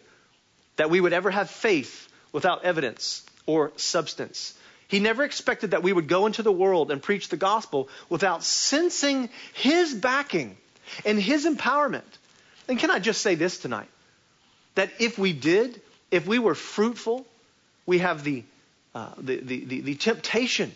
that 0.75 0.89
we 0.89 1.01
would 1.01 1.13
ever 1.13 1.31
have 1.31 1.49
faith 1.49 2.07
without 2.31 2.65
evidence 2.65 3.23
or 3.45 3.71
substance. 3.75 4.53
He 4.87 4.99
never 4.99 5.23
expected 5.23 5.71
that 5.71 5.83
we 5.83 5.93
would 5.93 6.07
go 6.07 6.25
into 6.25 6.43
the 6.43 6.51
world 6.51 6.91
and 6.91 7.01
preach 7.01 7.29
the 7.29 7.37
gospel 7.37 7.89
without 8.09 8.43
sensing 8.43 9.29
his 9.53 9.93
backing 9.93 10.57
and 11.05 11.19
his 11.19 11.45
empowerment. 11.45 12.03
And 12.67 12.79
can 12.79 12.91
I 12.91 12.99
just 12.99 13.21
say 13.21 13.35
this 13.35 13.57
tonight? 13.57 13.89
That 14.75 14.89
if 14.99 15.17
we 15.17 15.33
did, 15.33 15.81
if 16.11 16.25
we 16.25 16.39
were 16.39 16.55
fruitful, 16.55 17.25
we 17.85 17.99
have 17.99 18.23
the, 18.23 18.43
uh, 18.95 19.09
the, 19.17 19.37
the, 19.37 19.65
the, 19.65 19.81
the 19.81 19.95
temptation 19.95 20.73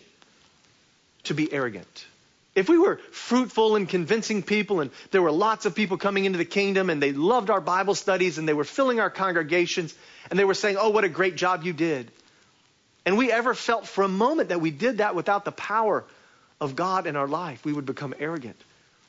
to 1.24 1.34
be 1.34 1.52
arrogant. 1.52 2.06
If 2.54 2.68
we 2.68 2.78
were 2.78 2.96
fruitful 3.12 3.76
and 3.76 3.88
convincing 3.88 4.42
people, 4.42 4.80
and 4.80 4.90
there 5.12 5.22
were 5.22 5.30
lots 5.30 5.64
of 5.64 5.74
people 5.74 5.96
coming 5.96 6.24
into 6.24 6.38
the 6.38 6.44
kingdom, 6.44 6.90
and 6.90 7.00
they 7.00 7.12
loved 7.12 7.50
our 7.50 7.60
Bible 7.60 7.94
studies, 7.94 8.38
and 8.38 8.48
they 8.48 8.54
were 8.54 8.64
filling 8.64 8.98
our 8.98 9.10
congregations, 9.10 9.94
and 10.30 10.38
they 10.38 10.44
were 10.44 10.54
saying, 10.54 10.76
Oh, 10.78 10.90
what 10.90 11.04
a 11.04 11.08
great 11.08 11.36
job 11.36 11.62
you 11.64 11.72
did. 11.72 12.10
And 13.06 13.16
we 13.16 13.30
ever 13.30 13.54
felt 13.54 13.86
for 13.86 14.02
a 14.02 14.08
moment 14.08 14.48
that 14.48 14.60
we 14.60 14.70
did 14.70 14.98
that 14.98 15.14
without 15.14 15.44
the 15.44 15.52
power 15.52 16.04
of 16.60 16.74
God 16.74 17.06
in 17.06 17.16
our 17.16 17.28
life, 17.28 17.64
we 17.64 17.72
would 17.72 17.86
become 17.86 18.14
arrogant. 18.18 18.56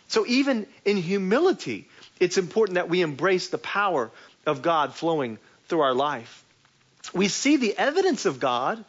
So 0.10 0.26
even 0.28 0.68
in 0.86 0.98
humility, 0.98 1.88
it's 2.20 2.38
important 2.38 2.76
that 2.76 2.90
we 2.90 3.02
embrace 3.02 3.50
the 3.50 3.58
power 3.58 4.12
of 4.46 4.62
God 4.62 4.94
flowing 4.94 5.38
through 5.68 5.82
our 5.82 5.94
life. 5.94 6.44
We 7.14 7.28
see 7.28 7.58
the 7.58 7.78
evidence 7.78 8.26
of 8.26 8.40
God 8.40 8.84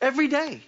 every 0.00 0.28
day. 0.28 0.62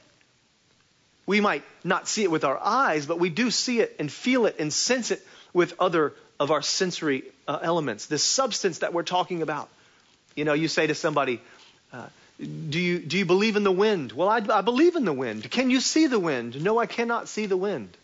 We 1.27 1.41
might 1.41 1.65
not 1.83 2.07
see 2.07 2.23
it 2.23 2.31
with 2.31 2.45
our 2.45 2.59
eyes, 2.59 3.07
but 3.07 3.19
we 3.19 3.31
do 3.31 3.51
see 3.51 3.81
it 3.81 3.97
and 3.99 4.13
feel 4.13 4.47
it 4.47 4.57
and 4.59 4.73
sense 4.73 5.11
it 5.11 5.25
with 5.53 5.75
other 5.81 6.13
of 6.39 6.51
our 6.51 6.63
sensory 6.63 7.25
uh, 7.49 7.59
elements. 7.63 8.07
This 8.07 8.23
substance 8.23 8.81
that 8.81 8.93
we're 8.93 9.03
talking 9.03 9.43
about. 9.43 9.69
You 10.35 10.45
know, 10.45 10.53
you 10.53 10.69
say 10.69 10.87
to 10.87 10.95
somebody, 10.95 11.41
uh, 11.93 12.07
do 12.39 12.79
you, 12.79 12.99
do 12.99 13.17
you 13.17 13.25
believe 13.25 13.57
in 13.57 13.65
the 13.65 13.73
wind? 13.73 14.13
Well, 14.13 14.29
I, 14.29 14.43
I 14.51 14.61
believe 14.61 14.97
in 14.97 15.05
the 15.05 15.13
wind. 15.13 15.51
Can 15.51 15.71
you 15.71 15.81
see 15.81 16.07
the 16.07 16.19
wind? 16.19 16.63
No, 16.63 16.79
I 16.79 16.87
cannot 16.87 17.29
see 17.29 17.47
the 17.47 17.57
wind. 17.57 17.97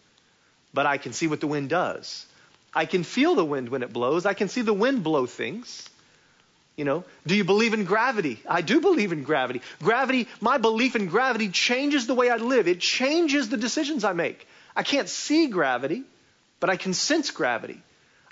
But 0.74 0.86
I 0.86 0.98
can 0.98 1.12
see 1.12 1.26
what 1.26 1.40
the 1.40 1.46
wind 1.46 1.68
does. 1.68 2.26
I 2.74 2.86
can 2.86 3.04
feel 3.04 3.34
the 3.34 3.44
wind 3.44 3.68
when 3.68 3.82
it 3.82 3.92
blows. 3.92 4.24
I 4.24 4.34
can 4.34 4.48
see 4.48 4.62
the 4.62 4.72
wind 4.72 5.02
blow 5.04 5.26
things. 5.26 5.88
You 6.76 6.86
know, 6.86 7.04
do 7.26 7.34
you 7.36 7.44
believe 7.44 7.74
in 7.74 7.84
gravity? 7.84 8.40
I 8.48 8.62
do 8.62 8.80
believe 8.80 9.12
in 9.12 9.24
gravity. 9.24 9.60
Gravity, 9.82 10.26
my 10.40 10.56
belief 10.56 10.96
in 10.96 11.06
gravity 11.06 11.50
changes 11.50 12.06
the 12.06 12.14
way 12.14 12.30
I 12.30 12.36
live. 12.36 12.66
It 12.66 12.80
changes 12.80 13.50
the 13.50 13.58
decisions 13.58 14.04
I 14.04 14.14
make. 14.14 14.46
I 14.74 14.82
can't 14.82 15.08
see 15.08 15.48
gravity, 15.48 16.02
but 16.60 16.70
I 16.70 16.76
can 16.76 16.94
sense 16.94 17.30
gravity. 17.30 17.82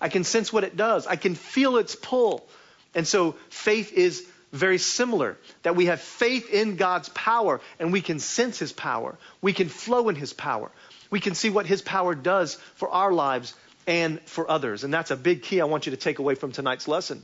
I 0.00 0.09
can 0.09 0.25
sense 0.25 0.50
what 0.50 0.64
it 0.64 0.75
does. 0.75 1.06
I 1.06 1.16
can 1.16 1.35
feel 1.35 1.76
its 1.76 1.94
pull. 1.94 2.47
And 2.94 3.06
so 3.06 3.37
faith 3.50 3.92
is 3.92 4.26
very 4.52 4.78
similar 4.78 5.37
that 5.62 5.76
we 5.76 5.87
have 5.87 6.00
faith 6.00 6.49
in 6.50 6.76
God's 6.76 7.11
power 7.11 7.61
and 7.78 7.92
we 7.92 8.00
can 8.00 8.18
sense 8.18 8.59
his 8.59 8.73
power. 8.73 9.18
We 9.42 9.52
can 9.52 9.68
flow 9.68 10.09
in 10.09 10.16
his 10.16 10.32
power. 10.32 10.70
We 11.11 11.21
can 11.21 11.35
see 11.35 11.50
what 11.50 11.67
his 11.67 11.83
power 11.83 12.14
does 12.14 12.55
for 12.76 12.88
our 12.88 13.12
lives 13.12 13.55
and 13.87 14.21
for 14.23 14.50
others. 14.50 14.85
And 14.85 14.95
that's 14.95 15.11
a 15.11 15.17
big 15.17 15.43
key 15.43 15.61
I 15.61 15.64
want 15.64 15.87
you 15.87 15.90
to 15.90 15.97
take 15.97 16.19
away 16.19 16.35
from 16.35 16.52
tonight's 16.52 16.87
lesson. 16.88 17.23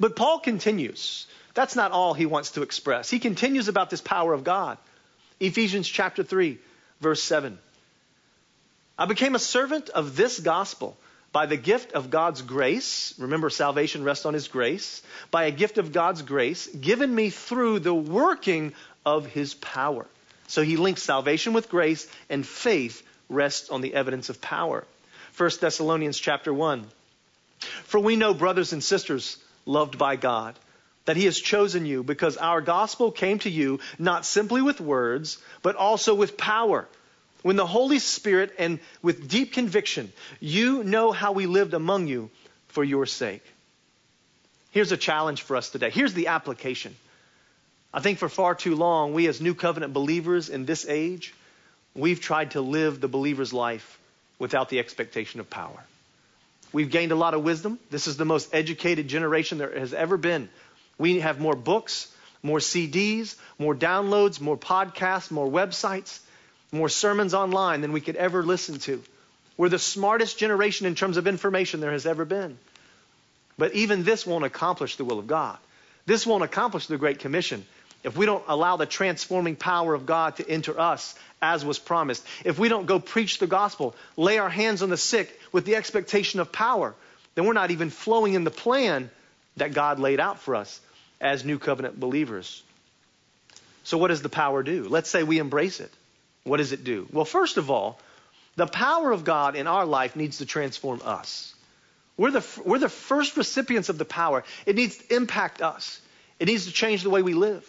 But 0.00 0.16
Paul 0.16 0.40
continues. 0.40 1.26
That's 1.54 1.76
not 1.76 1.92
all 1.92 2.14
he 2.14 2.26
wants 2.26 2.52
to 2.52 2.62
express. 2.62 3.10
He 3.10 3.18
continues 3.18 3.68
about 3.68 3.90
this 3.90 4.00
power 4.00 4.32
of 4.32 4.44
God. 4.44 4.78
Ephesians 5.38 5.88
chapter 5.88 6.22
3, 6.22 6.58
verse 7.00 7.22
7. 7.22 7.58
I 8.98 9.06
became 9.06 9.34
a 9.34 9.40
servant 9.40 9.88
of 9.88 10.16
this 10.16 10.38
gospel 10.40 10.96
by 11.32 11.46
the 11.46 11.56
gift 11.56 11.92
of 11.92 12.10
God's 12.10 12.42
grace. 12.42 13.14
Remember, 13.18 13.50
salvation 13.50 14.04
rests 14.04 14.26
on 14.26 14.34
his 14.34 14.48
grace. 14.48 15.02
By 15.30 15.44
a 15.44 15.50
gift 15.50 15.78
of 15.78 15.92
God's 15.92 16.22
grace 16.22 16.66
given 16.66 17.14
me 17.14 17.30
through 17.30 17.80
the 17.80 17.94
working 17.94 18.74
of 19.04 19.26
his 19.26 19.54
power. 19.54 20.06
So 20.52 20.62
he 20.62 20.76
links 20.76 21.02
salvation 21.02 21.54
with 21.54 21.70
grace, 21.70 22.06
and 22.28 22.46
faith 22.46 23.02
rests 23.30 23.70
on 23.70 23.80
the 23.80 23.94
evidence 23.94 24.28
of 24.28 24.42
power. 24.42 24.84
1 25.38 25.50
Thessalonians 25.58 26.18
chapter 26.18 26.52
1. 26.52 26.84
For 27.84 27.98
we 27.98 28.16
know, 28.16 28.34
brothers 28.34 28.74
and 28.74 28.84
sisters, 28.84 29.38
loved 29.64 29.96
by 29.96 30.16
God, 30.16 30.54
that 31.06 31.16
He 31.16 31.24
has 31.24 31.40
chosen 31.40 31.86
you 31.86 32.02
because 32.02 32.36
our 32.36 32.60
gospel 32.60 33.10
came 33.10 33.38
to 33.38 33.48
you 33.48 33.80
not 33.98 34.26
simply 34.26 34.60
with 34.60 34.78
words, 34.78 35.38
but 35.62 35.76
also 35.76 36.14
with 36.14 36.36
power. 36.36 36.86
When 37.40 37.56
the 37.56 37.66
Holy 37.66 37.98
Spirit 37.98 38.52
and 38.58 38.78
with 39.00 39.30
deep 39.30 39.54
conviction, 39.54 40.12
you 40.38 40.84
know 40.84 41.12
how 41.12 41.32
we 41.32 41.46
lived 41.46 41.72
among 41.72 42.08
you 42.08 42.28
for 42.68 42.84
your 42.84 43.06
sake. 43.06 43.42
Here's 44.70 44.92
a 44.92 44.98
challenge 44.98 45.40
for 45.40 45.56
us 45.56 45.70
today. 45.70 45.88
Here's 45.88 46.12
the 46.12 46.26
application. 46.26 46.94
I 47.94 48.00
think 48.00 48.18
for 48.18 48.28
far 48.28 48.54
too 48.54 48.74
long, 48.74 49.12
we 49.12 49.26
as 49.26 49.40
New 49.40 49.54
Covenant 49.54 49.92
believers 49.92 50.48
in 50.48 50.64
this 50.64 50.86
age, 50.88 51.34
we've 51.94 52.20
tried 52.20 52.52
to 52.52 52.60
live 52.60 53.00
the 53.00 53.08
believer's 53.08 53.52
life 53.52 53.98
without 54.38 54.70
the 54.70 54.78
expectation 54.78 55.40
of 55.40 55.50
power. 55.50 55.84
We've 56.72 56.90
gained 56.90 57.12
a 57.12 57.16
lot 57.16 57.34
of 57.34 57.44
wisdom. 57.44 57.78
This 57.90 58.06
is 58.06 58.16
the 58.16 58.24
most 58.24 58.54
educated 58.54 59.08
generation 59.08 59.58
there 59.58 59.78
has 59.78 59.92
ever 59.92 60.16
been. 60.16 60.48
We 60.96 61.20
have 61.20 61.38
more 61.38 61.54
books, 61.54 62.10
more 62.42 62.60
CDs, 62.60 63.36
more 63.58 63.74
downloads, 63.74 64.40
more 64.40 64.56
podcasts, 64.56 65.30
more 65.30 65.46
websites, 65.46 66.18
more 66.72 66.88
sermons 66.88 67.34
online 67.34 67.82
than 67.82 67.92
we 67.92 68.00
could 68.00 68.16
ever 68.16 68.42
listen 68.42 68.78
to. 68.80 69.02
We're 69.58 69.68
the 69.68 69.78
smartest 69.78 70.38
generation 70.38 70.86
in 70.86 70.94
terms 70.94 71.18
of 71.18 71.26
information 71.26 71.80
there 71.80 71.92
has 71.92 72.06
ever 72.06 72.24
been. 72.24 72.56
But 73.58 73.74
even 73.74 74.02
this 74.02 74.26
won't 74.26 74.46
accomplish 74.46 74.96
the 74.96 75.04
will 75.04 75.18
of 75.18 75.26
God. 75.26 75.58
This 76.06 76.26
won't 76.26 76.42
accomplish 76.42 76.86
the 76.86 76.96
Great 76.96 77.18
Commission 77.18 77.66
if 78.04 78.16
we 78.16 78.26
don't 78.26 78.44
allow 78.48 78.76
the 78.76 78.86
transforming 78.86 79.56
power 79.56 79.94
of 79.94 80.06
God 80.06 80.36
to 80.36 80.48
enter 80.48 80.78
us 80.78 81.14
as 81.40 81.64
was 81.64 81.78
promised, 81.78 82.24
if 82.44 82.58
we 82.58 82.68
don't 82.68 82.86
go 82.86 82.98
preach 82.98 83.38
the 83.38 83.46
gospel, 83.46 83.94
lay 84.16 84.38
our 84.38 84.50
hands 84.50 84.82
on 84.82 84.90
the 84.90 84.96
sick 84.96 85.38
with 85.52 85.64
the 85.64 85.76
expectation 85.76 86.40
of 86.40 86.52
power, 86.52 86.94
then 87.34 87.46
we're 87.46 87.52
not 87.52 87.70
even 87.70 87.90
flowing 87.90 88.34
in 88.34 88.44
the 88.44 88.50
plan 88.50 89.10
that 89.56 89.72
God 89.72 89.98
laid 89.98 90.20
out 90.20 90.40
for 90.40 90.56
us 90.56 90.80
as 91.20 91.44
new 91.44 91.58
covenant 91.58 91.98
believers. 91.98 92.62
So, 93.84 93.98
what 93.98 94.08
does 94.08 94.22
the 94.22 94.28
power 94.28 94.62
do? 94.62 94.88
Let's 94.88 95.10
say 95.10 95.22
we 95.22 95.38
embrace 95.38 95.80
it. 95.80 95.90
What 96.44 96.56
does 96.58 96.72
it 96.72 96.84
do? 96.84 97.06
Well, 97.12 97.24
first 97.24 97.56
of 97.56 97.70
all, 97.70 97.98
the 98.56 98.66
power 98.66 99.12
of 99.12 99.24
God 99.24 99.56
in 99.56 99.66
our 99.66 99.86
life 99.86 100.16
needs 100.16 100.38
to 100.38 100.46
transform 100.46 101.00
us. 101.04 101.54
We're 102.16 102.32
the, 102.32 102.46
we're 102.64 102.78
the 102.78 102.88
first 102.88 103.36
recipients 103.36 103.88
of 103.88 103.98
the 103.98 104.04
power. 104.04 104.44
It 104.66 104.76
needs 104.76 104.96
to 104.98 105.14
impact 105.14 105.62
us. 105.62 106.00
It 106.38 106.46
needs 106.46 106.66
to 106.66 106.72
change 106.72 107.02
the 107.02 107.10
way 107.10 107.22
we 107.22 107.34
live. 107.34 107.64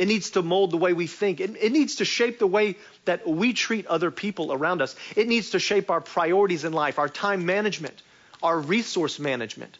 It 0.00 0.08
needs 0.08 0.30
to 0.30 0.40
mold 0.40 0.70
the 0.70 0.78
way 0.78 0.94
we 0.94 1.06
think. 1.06 1.40
It, 1.40 1.56
it, 1.60 1.72
needs 1.72 1.96
to 1.96 2.06
shape 2.06 2.38
the 2.38 2.46
way 2.46 2.76
that 3.04 3.28
we 3.28 3.52
treat 3.52 3.86
other 3.86 4.10
people 4.10 4.50
around 4.50 4.80
us. 4.80 4.96
It 5.14 5.28
needs 5.28 5.50
to 5.50 5.58
shape 5.58 5.90
our 5.90 6.00
priorities 6.00 6.64
in 6.64 6.72
life, 6.72 6.98
our 6.98 7.10
time 7.10 7.44
management, 7.44 8.02
our 8.42 8.58
resource 8.58 9.18
management, 9.18 9.76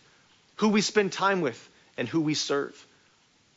who 0.56 0.68
we 0.68 0.82
spend 0.82 1.12
time 1.12 1.40
with, 1.40 1.58
and 1.96 2.06
who 2.06 2.20
we 2.20 2.34
serve. 2.34 2.86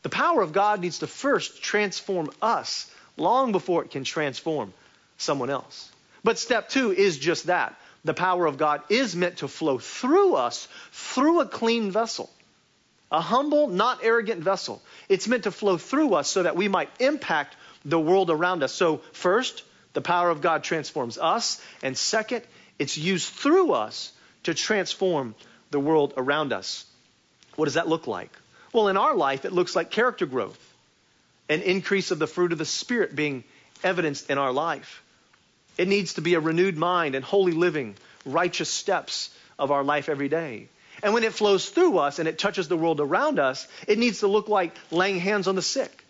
The 0.03 0.09
power 0.09 0.41
of 0.41 0.53
God 0.53 0.79
needs 0.79 0.99
to 0.99 1.07
first 1.07 1.61
transform 1.61 2.31
us 2.41 2.89
long 3.17 3.51
before 3.51 3.83
it 3.83 3.91
can 3.91 4.05
transform 4.05 4.73
someone 5.17 5.49
else. 5.49 5.91
But 6.23 6.39
step 6.39 6.69
two 6.69 6.93
is 6.93 7.17
just 7.17 7.47
that. 7.47 7.77
The 8.05 8.13
power 8.13 8.45
of 8.45 8.57
God 8.57 8.83
is 8.87 9.17
meant 9.17 9.39
to 9.39 9.49
flow 9.49 9.79
through 9.79 10.35
us, 10.35 10.69
through 10.93 11.41
a 11.41 11.45
clean 11.45 11.91
vessel. 11.91 12.29
A 13.13 13.21
humble, 13.21 13.67
not 13.67 13.99
arrogant 14.03 14.41
vessel. 14.41 14.81
It's 15.07 15.27
meant 15.27 15.43
to 15.43 15.51
flow 15.51 15.77
through 15.77 16.15
us 16.15 16.27
so 16.27 16.43
that 16.43 16.55
we 16.55 16.67
might 16.67 16.89
impact 16.99 17.55
the 17.85 17.99
world 17.99 18.31
around 18.31 18.63
us. 18.63 18.73
So, 18.73 18.97
first, 19.11 19.63
the 19.93 20.01
power 20.01 20.31
of 20.31 20.41
God 20.41 20.63
transforms 20.63 21.19
us. 21.19 21.61
And 21.83 21.95
second, 21.95 22.43
it's 22.79 22.97
used 22.97 23.29
through 23.29 23.71
us 23.73 24.11
to 24.43 24.55
transform 24.55 25.35
the 25.69 25.79
world 25.79 26.15
around 26.17 26.53
us. 26.53 26.85
What 27.55 27.65
does 27.65 27.75
that 27.75 27.87
look 27.87 28.07
like? 28.07 28.31
Well, 28.73 28.87
in 28.87 28.97
our 28.97 29.15
life, 29.15 29.45
it 29.45 29.53
looks 29.53 29.75
like 29.75 29.91
character 29.91 30.25
growth, 30.25 30.59
an 31.47 31.61
increase 31.61 32.09
of 32.09 32.17
the 32.17 32.27
fruit 32.27 32.51
of 32.51 32.57
the 32.57 32.65
Spirit 32.65 33.15
being 33.15 33.43
evidenced 33.83 34.31
in 34.31 34.39
our 34.39 34.51
life. 34.51 35.03
It 35.77 35.87
needs 35.87 36.15
to 36.15 36.21
be 36.21 36.33
a 36.33 36.39
renewed 36.39 36.77
mind 36.77 37.13
and 37.13 37.23
holy 37.23 37.53
living, 37.53 37.95
righteous 38.25 38.69
steps 38.69 39.29
of 39.59 39.69
our 39.69 39.83
life 39.83 40.09
every 40.09 40.29
day. 40.29 40.67
And 41.03 41.13
when 41.13 41.25
it 41.25 41.33
flows 41.33 41.69
through 41.69 41.97
us 41.97 42.19
and 42.19 42.29
it 42.29 42.39
touches 42.39 42.69
the 42.69 42.77
world 42.77 43.01
around 43.01 43.37
us, 43.37 43.67
it 43.87 43.99
needs 43.99 44.21
to 44.21 44.27
look 44.27 44.47
like 44.47 44.73
laying 44.89 45.19
hands 45.19 45.47
on 45.49 45.55
the 45.55 45.61
sick. 45.61 46.05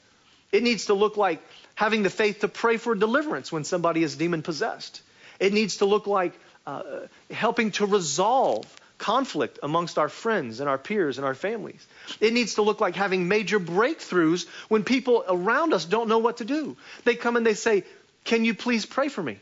It 0.51 0.61
needs 0.61 0.85
to 0.85 0.93
look 0.93 1.17
like 1.17 1.41
having 1.73 2.03
the 2.03 2.11
faith 2.11 2.41
to 2.41 2.47
pray 2.47 2.77
for 2.77 2.93
deliverance 2.93 3.51
when 3.51 3.63
somebody 3.63 4.03
is 4.03 4.15
demon 4.15 4.43
possessed. 4.43 5.01
It 5.39 5.51
needs 5.51 5.77
to 5.77 5.85
look 5.85 6.05
like 6.05 6.33
uh, 6.67 6.83
helping 7.31 7.71
to 7.71 7.87
resolve 7.87 8.65
conflict 8.99 9.57
amongst 9.63 9.97
our 9.97 10.09
friends 10.09 10.59
and 10.59 10.69
our 10.69 10.77
peers 10.77 11.17
and 11.17 11.25
our 11.25 11.33
families. 11.33 11.85
It 12.21 12.31
needs 12.31 12.53
to 12.55 12.61
look 12.61 12.79
like 12.79 12.95
having 12.95 13.27
major 13.27 13.59
breakthroughs 13.59 14.47
when 14.69 14.83
people 14.83 15.25
around 15.27 15.73
us 15.73 15.85
don't 15.85 16.07
know 16.07 16.19
what 16.19 16.37
to 16.37 16.45
do. 16.45 16.77
They 17.03 17.15
come 17.15 17.35
and 17.35 17.45
they 17.45 17.55
say, 17.55 17.83
Can 18.23 18.45
you 18.45 18.53
please 18.53 18.85
pray 18.85 19.09
for 19.09 19.23
me? 19.23 19.39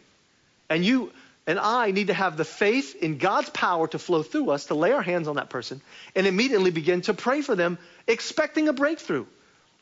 And 0.70 0.86
you 0.86 1.12
and 1.48 1.57
I 1.57 1.91
need 1.91 2.07
to 2.07 2.13
have 2.13 2.38
the 2.38 2.45
faith 2.45 2.95
in 2.95 3.17
God's 3.17 3.50
power 3.50 3.88
to 3.88 4.00
flow 4.00 4.24
through 4.24 4.51
us 4.51 4.65
to 4.65 4.75
lay 4.75 4.91
our 4.91 5.01
hands 5.01 5.27
on 5.27 5.36
that 5.38 5.50
person 5.50 5.81
and 6.15 6.27
immediately 6.27 6.71
begin 6.71 7.01
to 7.01 7.13
pray 7.13 7.41
for 7.41 7.55
them, 7.55 7.77
expecting 8.07 8.67
a 8.67 8.74
breakthrough. 8.74 9.25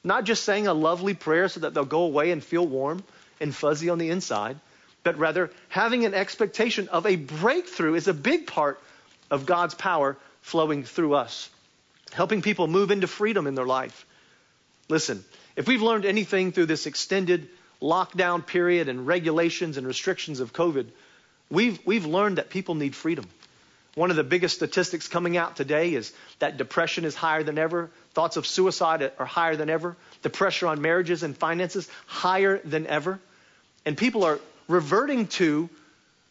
Not 0.04 0.24
just 0.24 0.46
saying 0.46 0.68
a 0.68 0.74
lovely 0.74 1.13
prayer 1.13 1.50
so 1.50 1.62
that 1.62 1.74
they'll 1.74 1.84
go 1.84 2.04
away 2.04 2.32
and 2.32 2.42
feel 2.42 2.66
warm 2.66 3.04
and 3.42 3.54
fuzzy 3.54 3.89
on 3.89 3.98
the 3.98 4.10
inside, 4.10 4.58
but 5.04 5.18
rather 5.18 5.51
having 5.68 6.06
an 6.06 6.13
expectation 6.13 6.88
of 6.88 7.06
a 7.06 7.18
breakthrough 7.18 7.96
is 7.96 8.08
a 8.08 8.13
big 8.13 8.48
part 8.48 8.82
of 9.30 9.46
God's 9.46 9.75
power 9.75 10.18
flowing 10.42 10.84
through 10.86 11.16
us, 11.16 11.50
helping 12.13 12.42
people 12.42 12.68
move 12.68 12.92
into 12.92 13.08
freedom 13.08 13.48
in 13.48 13.56
their 13.56 13.66
life. 13.66 14.06
Listen, 14.88 15.24
if 15.58 15.68
we've 15.68 15.82
learned 15.82 16.06
anything 16.06 16.54
through 16.54 16.68
this 16.68 16.86
extended 16.86 17.50
lockdown 17.82 18.46
period 18.46 18.88
and 18.88 19.06
regulations 19.06 19.78
and 19.78 19.86
restrictions 19.86 20.39
of 20.39 20.54
COVID, 20.54 20.88
we've, 21.50 21.79
we've 21.86 22.06
learned 22.06 22.38
that 22.38 22.50
people 22.50 22.75
need 22.75 22.96
freedom. 22.96 23.25
One 23.96 24.12
of 24.12 24.16
the 24.16 24.24
biggest 24.24 24.55
statistics 24.55 25.07
coming 25.07 25.35
out 25.35 25.55
today 25.55 25.94
is 25.94 26.14
that 26.40 26.57
depression 26.57 27.05
is 27.05 27.16
higher 27.16 27.44
than 27.44 27.57
ever. 27.57 27.90
Thoughts 28.14 28.38
of 28.38 28.48
suicide 28.48 29.12
are 29.20 29.25
higher 29.25 29.55
than 29.55 29.70
ever. 29.70 29.98
The 30.22 30.29
pressure 30.29 30.68
on 30.68 30.81
marriages 30.81 31.24
and 31.24 31.38
finances 31.38 31.90
higher 32.05 32.59
than 32.64 32.88
ever. 32.88 33.20
And 33.85 33.98
people 33.98 34.24
are 34.24 34.40
reverting 34.68 35.27
to 35.27 35.70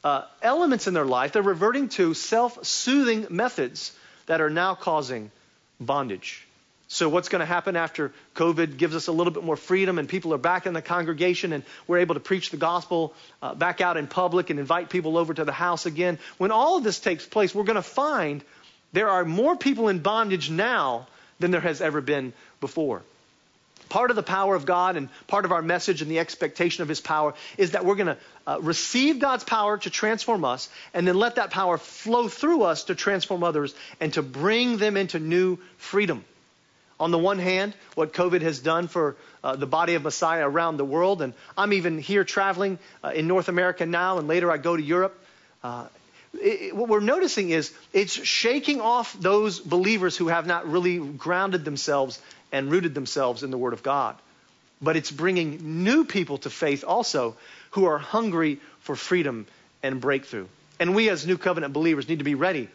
uh, 0.04 0.22
elements 0.40 0.86
in 0.86 0.94
their 0.94 1.04
life. 1.04 1.32
They're 1.32 1.42
reverting 1.42 1.88
to 1.90 2.14
self-soothing 2.14 3.26
methods 3.30 3.92
that 4.26 4.40
are 4.40 4.50
now 4.50 4.74
causing 4.74 5.30
bondage. 5.80 6.46
So, 6.90 7.10
what's 7.10 7.28
going 7.28 7.40
to 7.40 7.46
happen 7.46 7.76
after 7.76 8.12
COVID 8.34 8.78
gives 8.78 8.96
us 8.96 9.08
a 9.08 9.12
little 9.12 9.32
bit 9.32 9.44
more 9.44 9.56
freedom 9.56 9.98
and 9.98 10.08
people 10.08 10.32
are 10.32 10.38
back 10.38 10.64
in 10.64 10.72
the 10.72 10.80
congregation 10.80 11.52
and 11.52 11.62
we're 11.86 11.98
able 11.98 12.14
to 12.14 12.20
preach 12.20 12.48
the 12.48 12.56
gospel 12.56 13.12
uh, 13.42 13.54
back 13.54 13.82
out 13.82 13.98
in 13.98 14.06
public 14.06 14.48
and 14.48 14.58
invite 14.58 14.88
people 14.88 15.18
over 15.18 15.34
to 15.34 15.44
the 15.44 15.52
house 15.52 15.84
again? 15.84 16.18
When 16.38 16.50
all 16.50 16.78
of 16.78 16.84
this 16.84 16.98
takes 16.98 17.26
place, 17.26 17.54
we're 17.54 17.64
going 17.64 17.76
to 17.76 17.82
find 17.82 18.42
there 18.94 19.10
are 19.10 19.26
more 19.26 19.54
people 19.54 19.88
in 19.88 19.98
bondage 19.98 20.48
now 20.48 21.06
than 21.38 21.50
there 21.50 21.60
has 21.60 21.82
ever 21.82 22.00
been 22.00 22.32
before. 22.58 23.02
Part 23.90 24.08
of 24.08 24.16
the 24.16 24.22
power 24.22 24.54
of 24.54 24.64
God 24.64 24.96
and 24.96 25.10
part 25.26 25.44
of 25.44 25.52
our 25.52 25.62
message 25.62 26.00
and 26.00 26.10
the 26.10 26.20
expectation 26.20 26.82
of 26.82 26.88
His 26.88 27.02
power 27.02 27.34
is 27.58 27.72
that 27.72 27.84
we're 27.84 27.96
going 27.96 28.16
to 28.16 28.18
uh, 28.46 28.58
receive 28.62 29.18
God's 29.18 29.44
power 29.44 29.76
to 29.76 29.90
transform 29.90 30.42
us 30.46 30.70
and 30.94 31.06
then 31.06 31.18
let 31.18 31.34
that 31.34 31.50
power 31.50 31.76
flow 31.76 32.28
through 32.28 32.62
us 32.62 32.84
to 32.84 32.94
transform 32.94 33.44
others 33.44 33.74
and 34.00 34.10
to 34.14 34.22
bring 34.22 34.78
them 34.78 34.96
into 34.96 35.18
new 35.18 35.58
freedom. 35.76 36.24
On 37.00 37.10
the 37.10 37.18
one 37.18 37.38
hand, 37.38 37.74
what 37.94 38.12
COVID 38.12 38.42
has 38.42 38.58
done 38.58 38.88
for 38.88 39.16
uh, 39.44 39.54
the 39.54 39.66
body 39.66 39.94
of 39.94 40.02
Messiah 40.02 40.48
around 40.48 40.78
the 40.78 40.84
world, 40.84 41.22
and 41.22 41.32
I'm 41.56 41.72
even 41.72 41.98
here 41.98 42.24
traveling 42.24 42.78
uh, 43.04 43.12
in 43.14 43.28
North 43.28 43.48
America 43.48 43.86
now, 43.86 44.18
and 44.18 44.26
later 44.26 44.50
I 44.50 44.56
go 44.56 44.76
to 44.76 44.82
Europe. 44.82 45.18
Uh, 45.62 45.86
it, 46.34 46.74
what 46.74 46.88
we're 46.88 47.00
noticing 47.00 47.50
is 47.50 47.72
it's 47.92 48.12
shaking 48.12 48.80
off 48.80 49.16
those 49.18 49.60
believers 49.60 50.16
who 50.16 50.28
have 50.28 50.46
not 50.46 50.68
really 50.68 50.98
grounded 50.98 51.64
themselves 51.64 52.20
and 52.50 52.70
rooted 52.70 52.94
themselves 52.94 53.42
in 53.42 53.50
the 53.50 53.58
Word 53.58 53.72
of 53.72 53.82
God. 53.82 54.16
But 54.80 54.96
it's 54.96 55.10
bringing 55.10 55.84
new 55.84 56.04
people 56.04 56.38
to 56.38 56.50
faith 56.50 56.84
also 56.86 57.36
who 57.72 57.86
are 57.86 57.98
hungry 57.98 58.60
for 58.80 58.96
freedom 58.96 59.46
and 59.82 60.00
breakthrough. 60.00 60.46
And 60.80 60.94
we, 60.94 61.08
as 61.10 61.26
New 61.26 61.38
Covenant 61.38 61.72
believers, 61.72 62.08
need 62.08 62.18
to 62.18 62.24
be 62.24 62.34
ready 62.34 62.68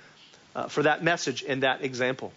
uh, 0.55 0.67
for 0.67 0.83
that 0.83 1.03
message 1.03 1.43
and 1.47 1.63
that 1.63 1.83
example. 1.83 2.31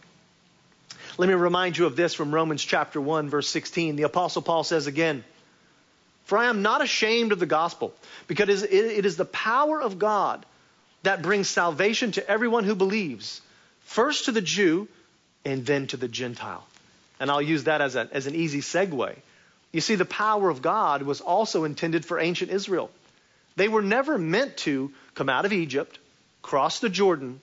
Let 1.19 1.29
me 1.29 1.35
remind 1.35 1.79
you 1.79 1.87
of 1.87 1.97
this 1.97 2.13
from 2.13 2.35
Romans 2.35 2.63
chapter 2.63 3.01
1, 3.01 3.31
verse 3.31 3.49
16. 3.49 3.97
The 3.97 4.03
Apostle 4.03 4.43
Paul 4.43 4.65
says 4.65 4.87
again, 4.87 5.25
For 6.25 6.37
I 6.37 6.47
am 6.47 6.61
not 6.61 6.83
ashamed 6.83 7.33
of 7.33 7.39
the 7.39 7.47
gospel, 7.47 7.95
because 8.27 8.63
it 8.63 9.07
is 9.07 9.17
the 9.17 9.25
power 9.25 9.81
of 9.81 9.99
God 9.99 10.45
that 11.05 11.23
brings 11.23 11.49
salvation 11.49 12.13
to 12.13 12.31
everyone 12.31 12.65
who 12.65 12.75
believes, 12.75 13.41
first 13.85 14.27
to 14.27 14.33
the 14.33 14.43
Jew 14.43 14.89
and 15.45 15.65
then 15.65 15.87
to 15.87 15.97
the 15.97 16.09
Gentile. 16.09 16.67
And 17.19 17.31
I'll 17.31 17.41
use 17.41 17.65
that 17.65 17.81
as, 17.81 17.97
a, 17.97 18.09
as 18.13 18.27
an 18.27 18.35
easy 18.35 18.61
segue. 18.61 19.17
You 19.73 19.81
see, 19.81 19.95
the 19.95 20.05
power 20.05 20.51
of 20.51 20.61
God 20.61 21.03
was 21.03 21.23
also 21.23 21.65
intended 21.65 22.05
for 22.05 22.19
ancient 22.19 22.51
Israel. 22.51 22.91
They 23.57 23.69
were 23.69 23.83
never 23.83 24.19
meant 24.19 24.59
to 24.59 24.93
come 25.15 25.31
out 25.31 25.47
of 25.47 25.53
Egypt, 25.55 25.99
cross 26.43 26.81
the 26.81 26.91
Jordan, 26.91 27.41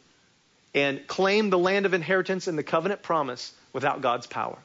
and 0.73 1.05
claim 1.07 1.49
the 1.49 1.57
land 1.57 1.85
of 1.85 1.93
inheritance 1.93 2.47
and 2.47 2.57
the 2.57 2.63
covenant 2.63 3.03
promise 3.03 3.53
without 3.73 4.01
God's 4.01 4.27
power. 4.27 4.57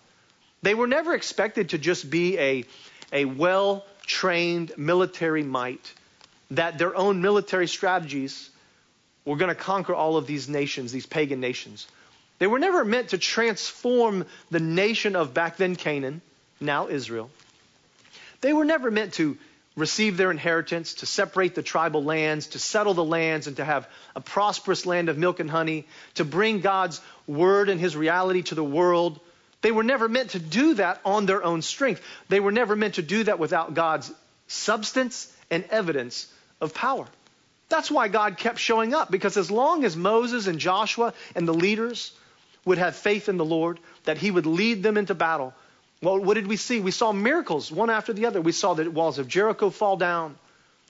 They 0.62 0.74
were 0.74 0.86
never 0.86 1.14
expected 1.14 1.70
to 1.70 1.78
just 1.78 2.08
be 2.08 2.38
a, 2.38 2.64
a 3.12 3.24
well 3.24 3.84
trained 4.06 4.72
military 4.76 5.42
might, 5.42 5.92
that 6.50 6.78
their 6.78 6.96
own 6.96 7.20
military 7.20 7.68
strategies 7.68 8.50
were 9.24 9.36
going 9.36 9.50
to 9.50 9.54
conquer 9.54 9.94
all 9.94 10.16
of 10.16 10.26
these 10.26 10.48
nations, 10.48 10.90
these 10.90 11.06
pagan 11.06 11.40
nations. 11.40 11.86
They 12.38 12.46
were 12.46 12.58
never 12.58 12.84
meant 12.84 13.10
to 13.10 13.18
transform 13.18 14.24
the 14.50 14.60
nation 14.60 15.16
of 15.16 15.34
back 15.34 15.56
then 15.56 15.76
Canaan, 15.76 16.22
now 16.60 16.88
Israel. 16.88 17.30
They 18.40 18.52
were 18.52 18.64
never 18.64 18.90
meant 18.90 19.14
to 19.14 19.36
receive 19.78 20.16
their 20.16 20.30
inheritance, 20.30 20.94
to 20.94 21.06
separate 21.06 21.54
the 21.54 21.62
tribal 21.62 22.02
lands, 22.02 22.48
to 22.48 22.58
settle 22.58 22.94
the 22.94 23.04
lands, 23.04 23.46
and 23.46 23.56
to 23.56 23.64
have 23.64 23.88
a 24.16 24.20
prosperous 24.20 24.86
land 24.86 25.08
of 25.08 25.16
milk 25.16 25.40
and 25.40 25.50
honey, 25.50 25.86
to 26.14 26.24
bring 26.24 26.60
God's 26.60 27.00
word 27.26 27.68
and 27.68 27.80
his 27.80 27.96
reality 27.96 28.42
to 28.42 28.54
the 28.54 28.64
world. 28.64 29.20
They 29.60 29.72
were 29.72 29.82
never 29.82 30.08
meant 30.08 30.30
to 30.30 30.38
do 30.38 30.74
that 30.74 31.00
on 31.04 31.26
their 31.26 31.42
own 31.42 31.62
strength. 31.62 32.02
They 32.28 32.40
were 32.40 32.52
never 32.52 32.76
meant 32.76 32.94
to 32.94 33.02
do 33.02 33.24
that 33.24 33.38
without 33.38 33.74
God's 33.74 34.12
substance 34.46 35.32
and 35.50 35.64
evidence 35.70 36.32
of 36.60 36.74
power. 36.74 37.06
That's 37.68 37.90
why 37.90 38.08
God 38.08 38.38
kept 38.38 38.58
showing 38.58 38.94
up, 38.94 39.10
because 39.10 39.36
as 39.36 39.50
long 39.50 39.84
as 39.84 39.96
Moses 39.96 40.46
and 40.46 40.58
Joshua 40.58 41.12
and 41.34 41.46
the 41.46 41.54
leaders 41.54 42.12
would 42.64 42.78
have 42.78 42.96
faith 42.96 43.28
in 43.28 43.36
the 43.36 43.44
Lord, 43.44 43.78
that 44.04 44.18
he 44.18 44.30
would 44.30 44.46
lead 44.46 44.82
them 44.82 44.96
into 44.96 45.14
battle. 45.14 45.54
Well, 46.00 46.18
what 46.18 46.34
did 46.34 46.46
we 46.46 46.56
see? 46.56 46.80
We 46.80 46.92
saw 46.92 47.12
miracles 47.12 47.72
one 47.72 47.90
after 47.90 48.12
the 48.12 48.26
other. 48.26 48.40
We 48.40 48.52
saw 48.52 48.74
the 48.74 48.90
walls 48.90 49.18
of 49.18 49.26
Jericho 49.26 49.70
fall 49.70 49.96
down. 49.96 50.36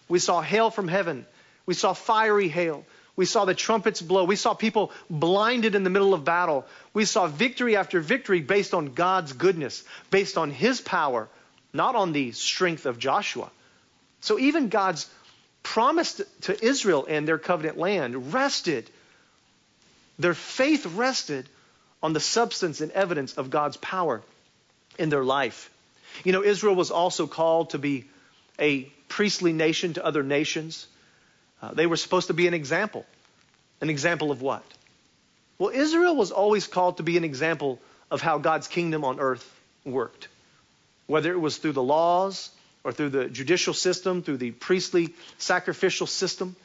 We 0.09 0.18
saw 0.18 0.40
hail 0.40 0.71
from 0.71 0.88
heaven. 0.88 1.27
We 1.64 1.75
saw 1.75 1.94
fiery 1.94 2.49
hail. 2.49 2.85
We 3.16 3.25
saw 3.25 3.44
the 3.44 3.55
trumpets 3.55 4.01
blow. 4.01 4.25
We 4.25 4.37
saw 4.37 4.55
people 4.55 4.92
blinded 5.11 5.75
in 5.75 5.83
the 5.83 5.90
middle 5.90 6.14
of 6.14 6.25
battle. 6.25 6.66
We 6.92 7.05
saw 7.05 7.27
victory 7.27 7.77
after 7.77 8.01
victory 8.01 8.40
based 8.40 8.75
on 8.75 8.94
God's 8.94 9.33
goodness, 9.33 9.83
based 10.11 10.38
on 10.38 10.51
his 10.51 10.81
power, 10.81 11.29
not 11.73 11.97
on 11.97 12.12
the 12.12 12.33
strength 12.33 12.87
of 12.87 12.99
Joshua. 12.99 13.51
So 14.21 14.38
even 14.38 14.68
God's 14.68 15.09
promise 15.62 16.21
to 16.42 16.64
Israel 16.64 17.07
and 17.09 17.27
their 17.27 17.38
covenant 17.38 17.79
land 17.79 18.33
rested, 18.33 18.88
their 20.18 20.35
faith 20.35 20.87
rested 20.87 21.49
on 22.03 22.12
the 22.12 22.21
substance 22.21 22.81
and 22.81 22.92
evidence 22.92 23.37
of 23.37 23.51
God's 23.51 23.77
power 23.79 24.23
in 24.99 25.09
their 25.09 25.25
life. 25.25 25.71
You 26.25 26.33
know, 26.33 26.43
Israel 26.43 26.75
was 26.75 26.91
also 26.91 27.27
called 27.27 27.71
to 27.71 27.79
be 27.79 28.05
a 28.59 28.83
priestly 29.09 29.53
nation 29.53 29.95
to 29.95 30.05
other 30.05 30.23
nations. 30.23 30.87
Uh, 31.63 31.73
they 31.73 31.87
were 31.87 31.97
supposed 31.97 32.27
to 32.29 32.35
be 32.35 32.47
an 32.47 32.55
example. 32.55 33.07
An 33.81 33.91
example 33.91 34.31
of 34.31 34.43
what? 34.43 34.65
Well, 35.59 35.71
Israel 35.71 36.17
was 36.17 36.31
always 36.31 36.67
called 36.67 36.99
to 36.99 37.03
be 37.03 37.17
an 37.17 37.25
example 37.25 37.81
of 38.11 38.21
how 38.21 38.39
God's 38.39 38.69
kingdom 38.69 39.05
on 39.05 39.21
earth 39.21 39.49
worked. 39.85 40.29
Whether 41.07 41.33
it 41.33 41.41
was 41.41 41.57
through 41.57 41.73
the 41.73 41.83
laws 41.83 42.51
or 42.85 42.93
through 42.93 43.11
the 43.11 43.29
judicial 43.29 43.75
system, 43.75 44.23
through 44.23 44.37
the 44.37 44.51
priestly 44.51 45.15
sacrificial 45.39 46.07
system, 46.07 46.57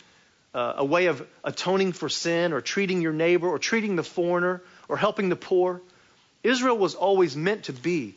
uh, 0.54 0.74
a 0.78 0.86
way 0.86 1.08
of 1.08 1.26
atoning 1.44 1.94
for 1.94 2.10
sin 2.10 2.54
or 2.54 2.62
treating 2.62 3.02
your 3.02 3.14
neighbor 3.14 3.48
or 3.48 3.58
treating 3.58 3.96
the 3.96 4.04
foreigner 4.04 4.62
or 4.88 4.98
helping 4.98 5.30
the 5.30 5.36
poor. 5.36 5.82
Israel 6.44 6.78
was 6.78 6.94
always 6.96 7.36
meant 7.36 7.64
to 7.66 7.74
be 7.74 8.16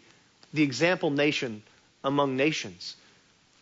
the 0.52 0.62
example 0.62 1.10
nation 1.10 1.62
among 2.04 2.36
nations. 2.36 2.96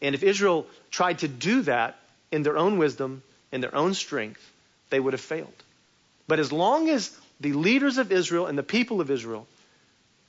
And 0.03 0.15
if 0.15 0.23
Israel 0.23 0.67
tried 0.91 1.21
to 1.21 1.29
do 1.29 1.63
that 1.63 1.99
in 2.31 2.43
their 2.43 2.59
own 2.59 2.79
wisdom, 2.79 3.23
in 3.53 3.61
their 3.61 3.75
own 3.75 3.95
strength, 3.95 4.41
they 4.91 5.01
would 5.01 5.13
have 5.13 5.21
failed. 5.21 5.55
But 6.27 6.41
as 6.41 6.53
long 6.53 6.89
as 6.89 7.17
the 7.41 7.53
leaders 7.53 7.99
of 7.99 8.13
Israel 8.13 8.47
and 8.47 8.57
the 8.57 8.63
people 8.63 9.01
of 9.01 9.11
Israel 9.11 9.47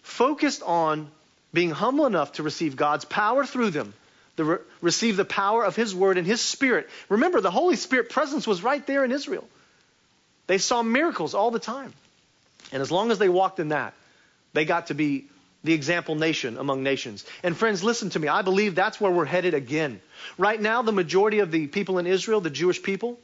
focused 0.01 0.61
on 0.63 1.09
being 1.53 1.71
humble 1.71 2.05
enough 2.05 2.33
to 2.33 2.43
receive 2.43 2.75
God's 2.75 3.05
power 3.05 3.45
through 3.45 3.71
them, 3.71 3.93
to 4.37 4.43
re- 4.43 4.57
receive 4.81 5.17
the 5.17 5.25
power 5.25 5.63
of 5.63 5.75
His 5.75 5.95
Word 5.95 6.17
and 6.17 6.27
His 6.27 6.41
Spirit. 6.41 6.89
Remember, 7.09 7.41
the 7.41 7.51
Holy 7.51 7.75
Spirit 7.75 8.09
presence 8.09 8.45
was 8.45 8.61
right 8.61 8.85
there 8.85 9.05
in 9.05 9.11
Israel. 9.11 9.47
They 10.47 10.57
saw 10.57 10.83
miracles 10.83 11.33
all 11.33 11.51
the 11.51 11.59
time. 11.59 11.93
And 12.71 12.81
as 12.81 12.91
long 12.91 13.11
as 13.11 13.19
they 13.19 13.29
walked 13.29 13.59
in 13.59 13.69
that, 13.69 13.93
they 14.53 14.65
got 14.65 14.87
to 14.87 14.93
be 14.93 15.25
the 15.65 15.73
example 15.73 16.15
nation 16.15 16.57
among 16.57 16.83
nations. 16.83 17.25
And 17.43 17.55
friends, 17.57 17.83
listen 17.83 18.09
to 18.11 18.19
me. 18.19 18.27
I 18.27 18.41
believe 18.41 18.75
that's 18.75 19.01
where 19.01 19.11
we're 19.11 19.25
headed 19.25 19.53
again. 19.53 20.01
Right 20.37 20.61
now, 20.61 20.81
the 20.81 20.91
majority 20.91 21.39
of 21.39 21.51
the 21.51 21.67
people 21.67 21.97
in 21.97 22.07
Israel, 22.07 22.41
the 22.41 22.49
Jewish 22.49 22.81
people, 22.81 23.19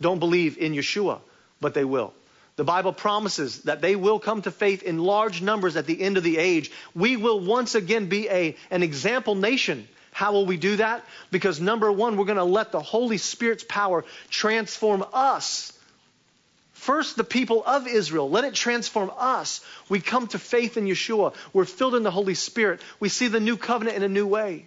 don't 0.00 0.18
believe 0.18 0.58
in 0.58 0.72
Yeshua, 0.72 1.20
but 1.60 1.74
they 1.74 1.84
will. 1.84 2.12
The 2.56 2.64
Bible 2.64 2.92
promises 2.92 3.62
that 3.62 3.82
they 3.82 3.96
will 3.96 4.18
come 4.18 4.42
to 4.42 4.50
faith 4.50 4.82
in 4.82 4.98
large 4.98 5.42
numbers 5.42 5.76
at 5.76 5.86
the 5.86 6.00
end 6.00 6.16
of 6.16 6.22
the 6.22 6.38
age. 6.38 6.70
We 6.94 7.16
will 7.16 7.40
once 7.40 7.74
again 7.74 8.08
be 8.08 8.28
a, 8.28 8.56
an 8.70 8.82
example 8.82 9.34
nation. 9.34 9.88
How 10.12 10.32
will 10.32 10.46
we 10.46 10.56
do 10.56 10.76
that? 10.76 11.04
Because 11.30 11.60
number 11.60 11.92
one, 11.92 12.16
we're 12.16 12.24
going 12.24 12.38
to 12.38 12.44
let 12.44 12.72
the 12.72 12.80
Holy 12.80 13.18
Spirit's 13.18 13.64
power 13.64 14.04
transform 14.30 15.04
us 15.12 15.75
First, 16.76 17.16
the 17.16 17.24
people 17.24 17.64
of 17.64 17.88
Israel. 17.88 18.30
Let 18.30 18.44
it 18.44 18.54
transform 18.54 19.10
us. 19.16 19.60
We 19.88 19.98
come 19.98 20.28
to 20.28 20.38
faith 20.38 20.76
in 20.76 20.84
Yeshua. 20.84 21.34
We're 21.52 21.64
filled 21.64 21.94
in 21.94 22.02
the 22.02 22.10
Holy 22.10 22.34
Spirit. 22.34 22.80
We 23.00 23.08
see 23.08 23.28
the 23.28 23.40
new 23.40 23.56
covenant 23.56 23.96
in 23.96 24.02
a 24.02 24.08
new 24.08 24.26
way. 24.26 24.66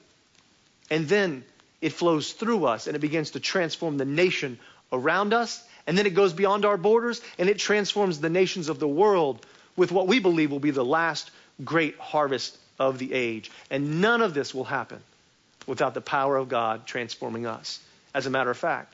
And 0.90 1.08
then 1.08 1.46
it 1.82 1.94
flows 1.94 2.34
through 2.34 2.66
us 2.66 2.88
and 2.88 2.96
it 2.96 3.00
begins 3.00 3.32
to 3.32 3.40
transform 3.40 3.98
the 3.98 4.06
nation 4.06 4.60
around 4.92 5.34
us. 5.34 5.64
And 5.88 5.98
then 5.98 6.08
it 6.08 6.16
goes 6.16 6.34
beyond 6.34 6.66
our 6.66 6.78
borders 6.78 7.22
and 7.38 7.48
it 7.48 7.60
transforms 7.60 8.20
the 8.20 8.30
nations 8.30 8.70
of 8.70 8.80
the 8.80 8.88
world 8.88 9.46
with 9.78 9.92
what 9.92 10.08
we 10.08 10.20
believe 10.20 10.52
will 10.52 10.60
be 10.60 10.72
the 10.72 10.84
last 10.84 11.30
great 11.64 11.98
harvest 12.00 12.58
of 12.80 12.98
the 12.98 13.14
age. 13.14 13.50
And 13.70 14.02
none 14.02 14.22
of 14.22 14.34
this 14.34 14.54
will 14.54 14.66
happen 14.66 15.00
without 15.68 15.94
the 15.94 16.02
power 16.02 16.36
of 16.36 16.50
God 16.50 16.86
transforming 16.88 17.46
us. 17.46 17.80
As 18.14 18.26
a 18.26 18.30
matter 18.30 18.50
of 18.50 18.58
fact, 18.58 18.94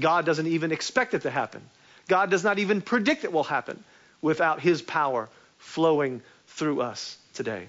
God 0.00 0.24
doesn't 0.24 0.46
even 0.46 0.72
expect 0.72 1.14
it 1.14 1.22
to 1.22 1.30
happen. 1.30 1.60
God 2.08 2.30
does 2.30 2.44
not 2.44 2.58
even 2.58 2.80
predict 2.80 3.24
it 3.24 3.32
will 3.32 3.44
happen 3.44 3.82
without 4.22 4.60
his 4.60 4.82
power 4.82 5.28
flowing 5.58 6.22
through 6.48 6.80
us 6.80 7.16
today. 7.34 7.66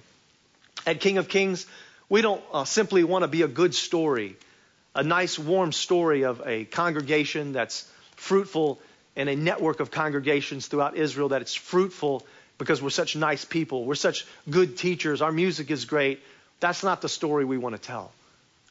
At 0.86 1.00
King 1.02 1.18
of 1.18 1.28
Kings, 1.28 1.66
we 2.10 2.22
don't 2.22 2.44
uh, 2.54 2.64
simply 2.64 3.04
want 3.04 3.24
to 3.24 3.28
be 3.28 3.42
a 3.42 3.48
good 3.48 3.76
story, 3.76 4.38
a 4.96 5.04
nice, 5.04 5.38
warm 5.38 5.72
story 5.72 6.24
of 6.24 6.42
a 6.46 6.66
congregation 6.66 7.54
that's 7.54 7.90
fruitful 8.16 8.80
and 9.16 9.30
a 9.30 9.36
network 9.36 9.80
of 9.80 9.92
congregations 9.92 10.68
throughout 10.68 10.96
Israel 10.96 11.30
that 11.30 11.42
it's 11.42 11.56
fruitful 11.56 12.26
because 12.58 12.82
we're 12.82 12.90
such 12.90 13.16
nice 13.16 13.46
people. 13.46 13.86
We're 13.86 13.96
such 13.96 14.26
good 14.50 14.78
teachers. 14.78 15.22
Our 15.22 15.32
music 15.32 15.70
is 15.72 15.86
great. 15.86 16.22
That's 16.60 16.84
not 16.84 17.02
the 17.02 17.10
story 17.10 17.46
we 17.46 17.58
want 17.58 17.76
to 17.76 17.82
tell. 17.82 18.12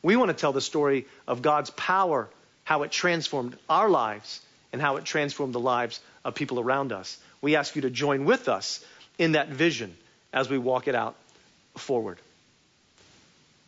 We 0.03 0.17
want 0.17 0.31
to 0.31 0.37
tell 0.37 0.53
the 0.53 0.61
story 0.61 1.07
of 1.27 1.43
God's 1.43 1.71
power, 1.71 2.29
how 2.65 2.83
it 2.83 2.91
transformed 2.91 3.57
our 3.69 3.89
lives, 3.89 4.41
and 4.77 4.83
how 4.83 4.97
it 4.97 5.07
transformed 5.07 5.55
the 5.55 5.59
lives 5.59 6.01
of 6.23 6.35
people 6.35 6.61
around 6.61 6.93
us. 6.93 7.17
We 7.41 7.57
ask 7.57 7.75
you 7.77 7.83
to 7.83 7.89
join 7.89 8.27
with 8.27 8.47
us 8.47 8.85
in 9.17 9.33
that 9.33 9.49
vision 9.49 9.97
as 10.35 10.51
we 10.51 10.59
walk 10.59 10.87
it 10.87 10.95
out 10.95 11.17
forward. 11.79 12.19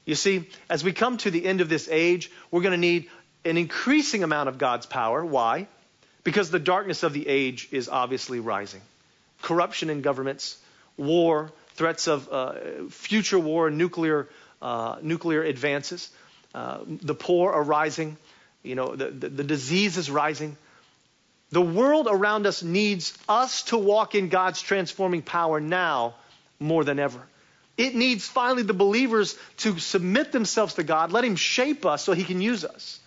You 0.04 0.16
see, 0.16 0.46
as 0.68 0.84
we 0.84 0.92
come 0.92 1.16
to 1.16 1.30
the 1.30 1.46
end 1.46 1.62
of 1.62 1.70
this 1.70 1.88
age, 1.90 2.30
we're 2.50 2.60
going 2.60 2.72
to 2.72 2.76
need 2.76 3.08
an 3.46 3.56
increasing 3.56 4.22
amount 4.22 4.50
of 4.50 4.58
God's 4.58 4.84
power. 4.84 5.24
Why? 5.24 5.66
Because 6.24 6.50
the 6.50 6.58
darkness 6.58 7.02
of 7.04 7.14
the 7.14 7.26
age 7.26 7.68
is 7.72 7.88
obviously 7.88 8.38
rising. 8.38 8.82
Corruption 9.40 9.88
in 9.88 10.02
governments, 10.02 10.58
war, 10.98 11.50
threats 11.70 12.06
of 12.06 12.28
uh, 12.30 12.52
future 12.90 13.38
war, 13.38 13.70
nuclear, 13.70 14.28
uh, 14.60 14.96
nuclear 15.00 15.42
advances. 15.42 16.10
Uh, 16.54 16.80
the 16.86 17.14
poor 17.14 17.50
are 17.50 17.62
rising. 17.62 18.18
You 18.62 18.74
know, 18.74 18.94
the, 18.94 19.06
the, 19.06 19.28
the 19.30 19.44
disease 19.44 19.96
is 19.96 20.10
rising. 20.10 20.58
The 21.50 21.62
world 21.62 22.08
around 22.10 22.46
us 22.46 22.62
needs 22.62 23.16
us 23.28 23.62
to 23.64 23.78
walk 23.78 24.14
in 24.14 24.28
God's 24.28 24.60
transforming 24.60 25.22
power 25.22 25.60
now 25.60 26.14
more 26.60 26.84
than 26.84 26.98
ever. 26.98 27.20
It 27.76 27.94
needs 27.94 28.26
finally 28.26 28.64
the 28.64 28.74
believers 28.74 29.38
to 29.58 29.78
submit 29.78 30.32
themselves 30.32 30.74
to 30.74 30.82
God, 30.82 31.12
let 31.12 31.24
Him 31.24 31.36
shape 31.36 31.86
us 31.86 32.02
so 32.02 32.12
He 32.12 32.24
can 32.24 32.40
use 32.40 32.64
us. 32.64 33.00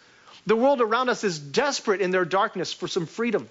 The 0.48 0.56
world 0.56 0.82
around 0.82 1.10
us 1.10 1.24
is 1.24 1.38
desperate 1.38 2.02
in 2.02 2.12
their 2.12 2.26
darkness 2.26 2.74
for 2.74 2.88
some 2.88 3.06
freedom. 3.06 3.48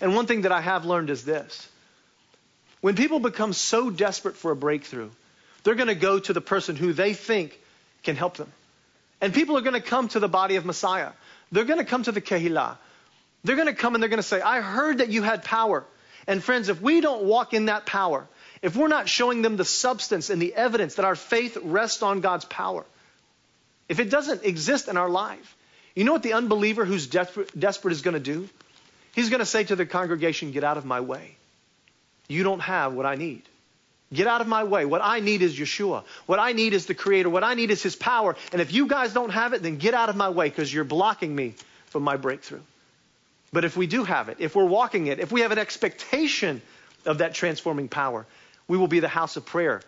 And 0.00 0.14
one 0.14 0.26
thing 0.26 0.42
that 0.42 0.52
I 0.52 0.60
have 0.60 0.84
learned 0.84 1.10
is 1.10 1.24
this 1.24 1.68
when 2.80 2.94
people 2.94 3.18
become 3.18 3.52
so 3.52 3.90
desperate 3.90 4.36
for 4.36 4.52
a 4.52 4.56
breakthrough, 4.56 5.10
they're 5.64 5.74
going 5.74 5.88
to 5.88 5.94
go 5.94 6.18
to 6.20 6.32
the 6.32 6.40
person 6.40 6.76
who 6.76 6.92
they 6.92 7.14
think 7.14 7.58
can 8.04 8.14
help 8.14 8.36
them. 8.36 8.52
And 9.20 9.32
people 9.34 9.56
are 9.56 9.62
going 9.62 9.74
to 9.74 9.80
come 9.80 10.08
to 10.08 10.20
the 10.20 10.28
body 10.28 10.56
of 10.56 10.64
Messiah. 10.64 11.10
They're 11.50 11.64
going 11.64 11.78
to 11.78 11.84
come 11.84 12.02
to 12.02 12.12
the 12.12 12.20
Kehillah. 12.20 12.76
They're 13.46 13.54
going 13.54 13.68
to 13.68 13.74
come 13.74 13.94
and 13.94 14.02
they're 14.02 14.10
going 14.10 14.18
to 14.18 14.24
say, 14.24 14.40
I 14.40 14.60
heard 14.60 14.98
that 14.98 15.08
you 15.08 15.22
had 15.22 15.44
power. 15.44 15.84
And 16.26 16.42
friends, 16.42 16.68
if 16.68 16.82
we 16.82 17.00
don't 17.00 17.22
walk 17.22 17.54
in 17.54 17.66
that 17.66 17.86
power, 17.86 18.26
if 18.60 18.74
we're 18.74 18.88
not 18.88 19.08
showing 19.08 19.40
them 19.42 19.56
the 19.56 19.64
substance 19.64 20.30
and 20.30 20.42
the 20.42 20.52
evidence 20.52 20.96
that 20.96 21.04
our 21.04 21.14
faith 21.14 21.56
rests 21.62 22.02
on 22.02 22.20
God's 22.20 22.44
power, 22.44 22.84
if 23.88 24.00
it 24.00 24.10
doesn't 24.10 24.44
exist 24.44 24.88
in 24.88 24.96
our 24.96 25.08
life, 25.08 25.54
you 25.94 26.02
know 26.02 26.12
what 26.12 26.24
the 26.24 26.32
unbeliever 26.32 26.84
who's 26.84 27.06
desperate, 27.06 27.58
desperate 27.58 27.92
is 27.92 28.02
going 28.02 28.14
to 28.14 28.20
do? 28.20 28.48
He's 29.14 29.30
going 29.30 29.38
to 29.38 29.46
say 29.46 29.62
to 29.62 29.76
the 29.76 29.86
congregation, 29.86 30.50
Get 30.50 30.64
out 30.64 30.76
of 30.76 30.84
my 30.84 31.00
way. 31.00 31.36
You 32.26 32.42
don't 32.42 32.60
have 32.60 32.94
what 32.94 33.06
I 33.06 33.14
need. 33.14 33.42
Get 34.12 34.26
out 34.26 34.40
of 34.40 34.48
my 34.48 34.64
way. 34.64 34.84
What 34.84 35.02
I 35.04 35.20
need 35.20 35.42
is 35.42 35.56
Yeshua. 35.56 36.02
What 36.26 36.40
I 36.40 36.52
need 36.52 36.74
is 36.74 36.86
the 36.86 36.94
Creator. 36.94 37.30
What 37.30 37.44
I 37.44 37.54
need 37.54 37.70
is 37.70 37.80
His 37.80 37.94
power. 37.94 38.34
And 38.50 38.60
if 38.60 38.72
you 38.72 38.88
guys 38.88 39.14
don't 39.14 39.30
have 39.30 39.52
it, 39.52 39.62
then 39.62 39.76
get 39.76 39.94
out 39.94 40.08
of 40.08 40.16
my 40.16 40.30
way 40.30 40.48
because 40.48 40.72
you're 40.72 40.84
blocking 40.84 41.34
me 41.34 41.54
from 41.86 42.02
my 42.02 42.16
breakthrough. 42.16 42.60
But 43.52 43.64
if 43.64 43.76
we 43.76 43.86
do 43.86 44.04
have 44.04 44.28
it, 44.28 44.38
if 44.40 44.54
we're 44.54 44.64
walking 44.64 45.06
it, 45.06 45.18
if 45.18 45.32
we 45.32 45.42
have 45.42 45.52
an 45.52 45.58
expectation 45.58 46.62
of 47.04 47.18
that 47.18 47.34
transforming 47.34 47.88
power, 47.88 48.26
we 48.68 48.76
will 48.76 48.88
be 48.88 49.00
the 49.00 49.08
house 49.08 49.36
of 49.36 49.46
prayer, 49.46 49.80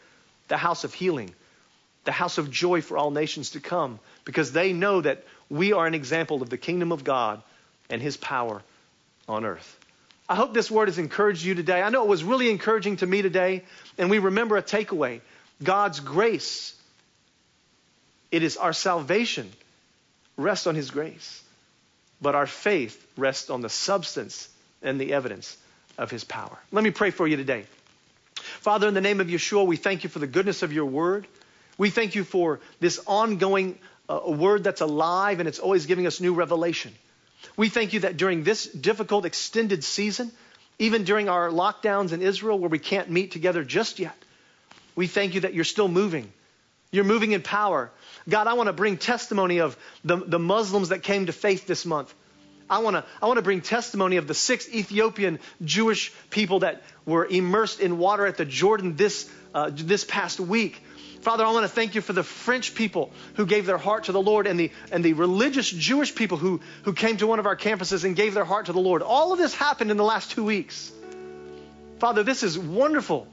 the 0.49 0.57
house 0.57 0.85
of 0.85 0.95
healing, 0.95 1.35
the 2.05 2.13
house 2.13 2.39
of 2.39 2.51
joy 2.51 2.81
for 2.81 2.97
all 2.97 3.11
nations 3.11 3.51
to 3.51 3.61
come, 3.61 3.99
because 4.25 4.53
they 4.53 4.73
know 4.73 5.01
that 5.01 5.25
we 5.51 5.73
are 5.73 5.87
an 5.87 5.95
example 5.95 6.43
of 6.43 6.51
the 6.51 6.57
kingdom 6.57 6.93
of 6.93 7.05
God 7.05 7.43
and 7.91 8.01
his 8.01 8.17
power 8.17 8.63
on 9.29 9.45
earth. 9.45 9.79
I 10.29 10.35
hope 10.35 10.53
this 10.53 10.71
word 10.71 10.89
has 10.89 10.99
encouraged 10.99 11.43
you 11.43 11.55
today. 11.55 11.81
I 11.81 11.89
know 11.89 12.05
it 12.05 12.09
was 12.09 12.23
really 12.23 12.51
encouraging 12.51 12.99
to 12.99 13.07
me 13.07 13.23
today, 13.23 13.65
and 13.97 14.11
we 14.11 14.19
remember 14.19 14.57
a 14.57 14.63
takeaway 14.63 15.21
God's 15.63 16.01
grace. 16.01 16.75
It 18.31 18.43
is 18.43 18.57
our 18.57 18.73
salvation 18.73 19.51
rests 20.37 20.67
on 20.67 20.75
his 20.75 20.91
grace. 20.91 21.43
But 22.21 22.35
our 22.35 22.47
faith 22.47 23.07
rests 23.17 23.51
on 23.51 23.61
the 23.61 23.69
substance 23.69 24.49
and 24.83 25.01
the 25.01 25.13
evidence 25.13 25.57
of 25.97 26.11
his 26.11 26.25
power. 26.25 26.57
Let 26.73 26.85
me 26.85 26.91
pray 26.91 27.11
for 27.11 27.27
you 27.27 27.37
today. 27.37 27.65
Father, 28.61 28.89
in 28.89 28.95
the 28.95 29.01
name 29.01 29.21
of 29.21 29.29
Yeshua, 29.29 29.67
we 29.67 29.77
thank 29.77 30.05
you 30.05 30.11
for 30.11 30.19
the 30.19 30.27
goodness 30.27 30.63
of 30.63 30.73
your 30.73 30.87
word. 30.87 31.27
We 31.77 31.91
thank 31.91 32.15
you 32.15 32.25
for 32.25 32.61
this 32.81 33.01
ongoing 33.07 33.79
uh, 34.09 34.21
word 34.27 34.65
that's 34.65 34.81
alive 34.81 35.41
and 35.41 35.49
it's 35.49 35.59
always 35.59 35.87
giving 35.87 36.07
us 36.07 36.21
new 36.21 36.35
revelation. 36.35 36.93
We 37.57 37.69
thank 37.69 37.93
you 37.93 38.01
that 38.01 38.17
during 38.17 38.43
this 38.43 38.65
difficult 38.65 39.25
extended 39.25 39.85
season, 39.85 40.33
even 40.79 41.05
during 41.05 41.29
our 41.29 41.51
lockdowns 41.51 42.13
in 42.13 42.23
Israel 42.23 42.59
where 42.59 42.71
we 42.71 42.79
can't 42.79 43.11
meet 43.11 43.33
together 43.33 43.65
just 43.65 43.99
yet, 43.99 44.17
we 44.97 45.07
thank 45.07 45.35
you 45.35 45.41
that 45.41 45.55
you're 45.55 45.65
still 45.65 45.89
moving 45.89 46.33
You're 46.91 47.05
moving 47.05 47.33
in 47.33 47.43
power. 47.43 47.91
God, 48.29 48.47
I 48.47 48.55
want 48.55 48.69
to 48.69 48.73
bring 48.73 48.97
testimony 48.97 49.59
of 49.59 49.77
the, 50.05 50.17
the 50.17 50.39
Muslims 50.39 50.89
that 50.89 51.03
came 51.03 51.27
to 51.27 51.33
faith 51.33 51.67
this 51.67 51.85
month. 51.85 52.13
I 52.71 52.79
want 52.79 52.97
to 52.97 53.05
I 53.23 53.27
want 53.27 53.39
to 53.39 53.43
bring 53.43 53.63
testimony 53.63 54.17
of 54.17 54.27
the 54.27 54.35
six 54.35 54.69
Ethiopian 54.69 55.39
Jewish 55.65 56.13
people 56.29 56.61
that 56.61 56.83
were 57.07 57.25
immersed 57.25 57.81
in 57.81 57.97
water 57.99 58.27
at 58.27 58.37
the 58.37 58.45
Jordan 58.45 58.97
this 58.97 59.31
uh, 59.55 59.71
this 59.73 60.05
past 60.05 60.39
week. 60.39 60.83
Father, 61.21 61.45
I 61.45 61.51
want 61.51 61.65
to 61.65 61.69
thank 61.69 61.95
you 61.95 62.01
for 62.01 62.13
the 62.13 62.23
French 62.23 62.75
people 62.75 63.11
who 63.35 63.45
gave 63.45 63.67
their 63.67 63.79
heart 63.79 64.05
to 64.05 64.13
the 64.13 64.23
Lord 64.23 64.47
and 64.47 64.59
the, 64.59 64.71
and 64.93 65.05
the 65.05 65.15
religious 65.15 65.69
Jewish 65.69 66.15
people 66.15 66.39
who, 66.39 66.61
who 66.85 66.93
came 66.93 67.17
to 67.17 67.27
one 67.27 67.41
of 67.41 67.47
our 67.47 67.57
campuses 67.57 68.05
and 68.05 68.15
gave 68.15 68.35
their 68.35 68.45
heart 68.45 68.67
to 68.67 68.73
the 68.73 68.79
Lord. 68.79 69.03
All 69.03 69.33
of 69.33 69.39
this 69.39 69.53
happened 69.53 69.91
in 69.91 69.97
the 69.97 70.05
last 70.05 70.31
two 70.31 70.45
weeks. 70.45 70.93
Father, 71.99 72.23
this 72.23 72.45
is 72.45 72.57
wonderful 72.57 73.27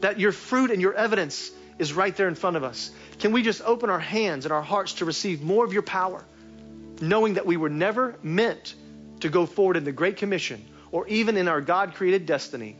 that 0.00 0.20
your 0.20 0.32
fruit 0.32 0.70
and 0.70 0.82
your 0.82 0.92
evidence 0.92 1.50
is 1.78 1.92
right 1.92 2.14
there 2.16 2.28
in 2.28 2.34
front 2.34 2.56
of 2.56 2.64
us. 2.64 2.90
Can 3.18 3.32
we 3.32 3.42
just 3.42 3.62
open 3.62 3.90
our 3.90 3.98
hands 3.98 4.44
and 4.44 4.52
our 4.52 4.62
hearts 4.62 4.94
to 4.94 5.04
receive 5.04 5.42
more 5.42 5.64
of 5.64 5.72
your 5.72 5.82
power, 5.82 6.24
knowing 7.00 7.34
that 7.34 7.46
we 7.46 7.56
were 7.56 7.68
never 7.68 8.16
meant 8.22 8.74
to 9.20 9.28
go 9.28 9.46
forward 9.46 9.76
in 9.76 9.84
the 9.84 9.92
Great 9.92 10.16
Commission 10.16 10.64
or 10.90 11.06
even 11.08 11.36
in 11.36 11.48
our 11.48 11.60
God 11.60 11.94
created 11.94 12.26
destiny 12.26 12.76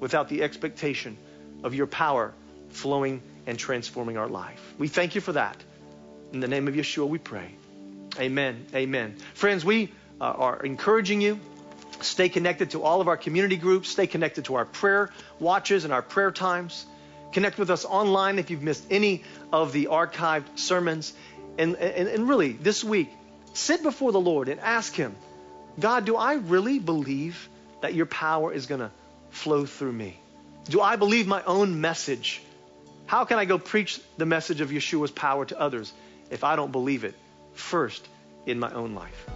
without 0.00 0.28
the 0.28 0.42
expectation 0.42 1.16
of 1.62 1.74
your 1.74 1.86
power 1.86 2.32
flowing 2.70 3.22
and 3.46 3.58
transforming 3.58 4.18
our 4.18 4.28
life. 4.28 4.74
We 4.78 4.88
thank 4.88 5.14
you 5.14 5.20
for 5.20 5.32
that. 5.32 5.56
In 6.32 6.40
the 6.40 6.48
name 6.48 6.68
of 6.68 6.74
Yeshua, 6.74 7.08
we 7.08 7.18
pray. 7.18 7.54
Amen. 8.18 8.66
Amen. 8.74 9.16
Friends, 9.34 9.64
we 9.64 9.92
uh, 10.20 10.24
are 10.24 10.60
encouraging 10.62 11.20
you. 11.20 11.38
Stay 12.00 12.28
connected 12.28 12.70
to 12.70 12.82
all 12.82 13.00
of 13.00 13.08
our 13.08 13.16
community 13.16 13.56
groups. 13.56 13.88
Stay 13.88 14.06
connected 14.06 14.46
to 14.46 14.56
our 14.56 14.64
prayer 14.64 15.10
watches 15.38 15.84
and 15.84 15.92
our 15.92 16.02
prayer 16.02 16.30
times. 16.30 16.84
Connect 17.32 17.58
with 17.58 17.70
us 17.70 17.84
online 17.84 18.38
if 18.38 18.50
you've 18.50 18.62
missed 18.62 18.84
any 18.90 19.24
of 19.52 19.72
the 19.72 19.86
archived 19.86 20.58
sermons. 20.58 21.12
And, 21.58 21.76
and, 21.76 22.08
and 22.08 22.28
really, 22.28 22.52
this 22.52 22.82
week, 22.84 23.10
sit 23.54 23.82
before 23.82 24.12
the 24.12 24.20
Lord 24.20 24.48
and 24.48 24.60
ask 24.60 24.94
Him, 24.94 25.14
God, 25.78 26.04
do 26.04 26.16
I 26.16 26.34
really 26.34 26.78
believe 26.78 27.48
that 27.82 27.94
your 27.94 28.06
power 28.06 28.52
is 28.52 28.66
going 28.66 28.80
to 28.80 28.90
flow 29.30 29.66
through 29.66 29.92
me? 29.92 30.18
Do 30.64 30.80
I 30.80 30.96
believe 30.96 31.26
my 31.26 31.42
own 31.44 31.80
message? 31.80 32.42
How 33.06 33.24
can 33.24 33.38
I 33.38 33.44
go 33.44 33.58
preach 33.58 34.00
the 34.16 34.26
message 34.26 34.60
of 34.60 34.70
Yeshua's 34.70 35.10
power 35.10 35.44
to 35.44 35.60
others 35.60 35.92
if 36.30 36.42
I 36.42 36.56
don't 36.56 36.72
believe 36.72 37.04
it 37.04 37.14
first 37.54 38.06
in 38.46 38.58
my 38.58 38.72
own 38.72 38.94
life? 38.94 39.26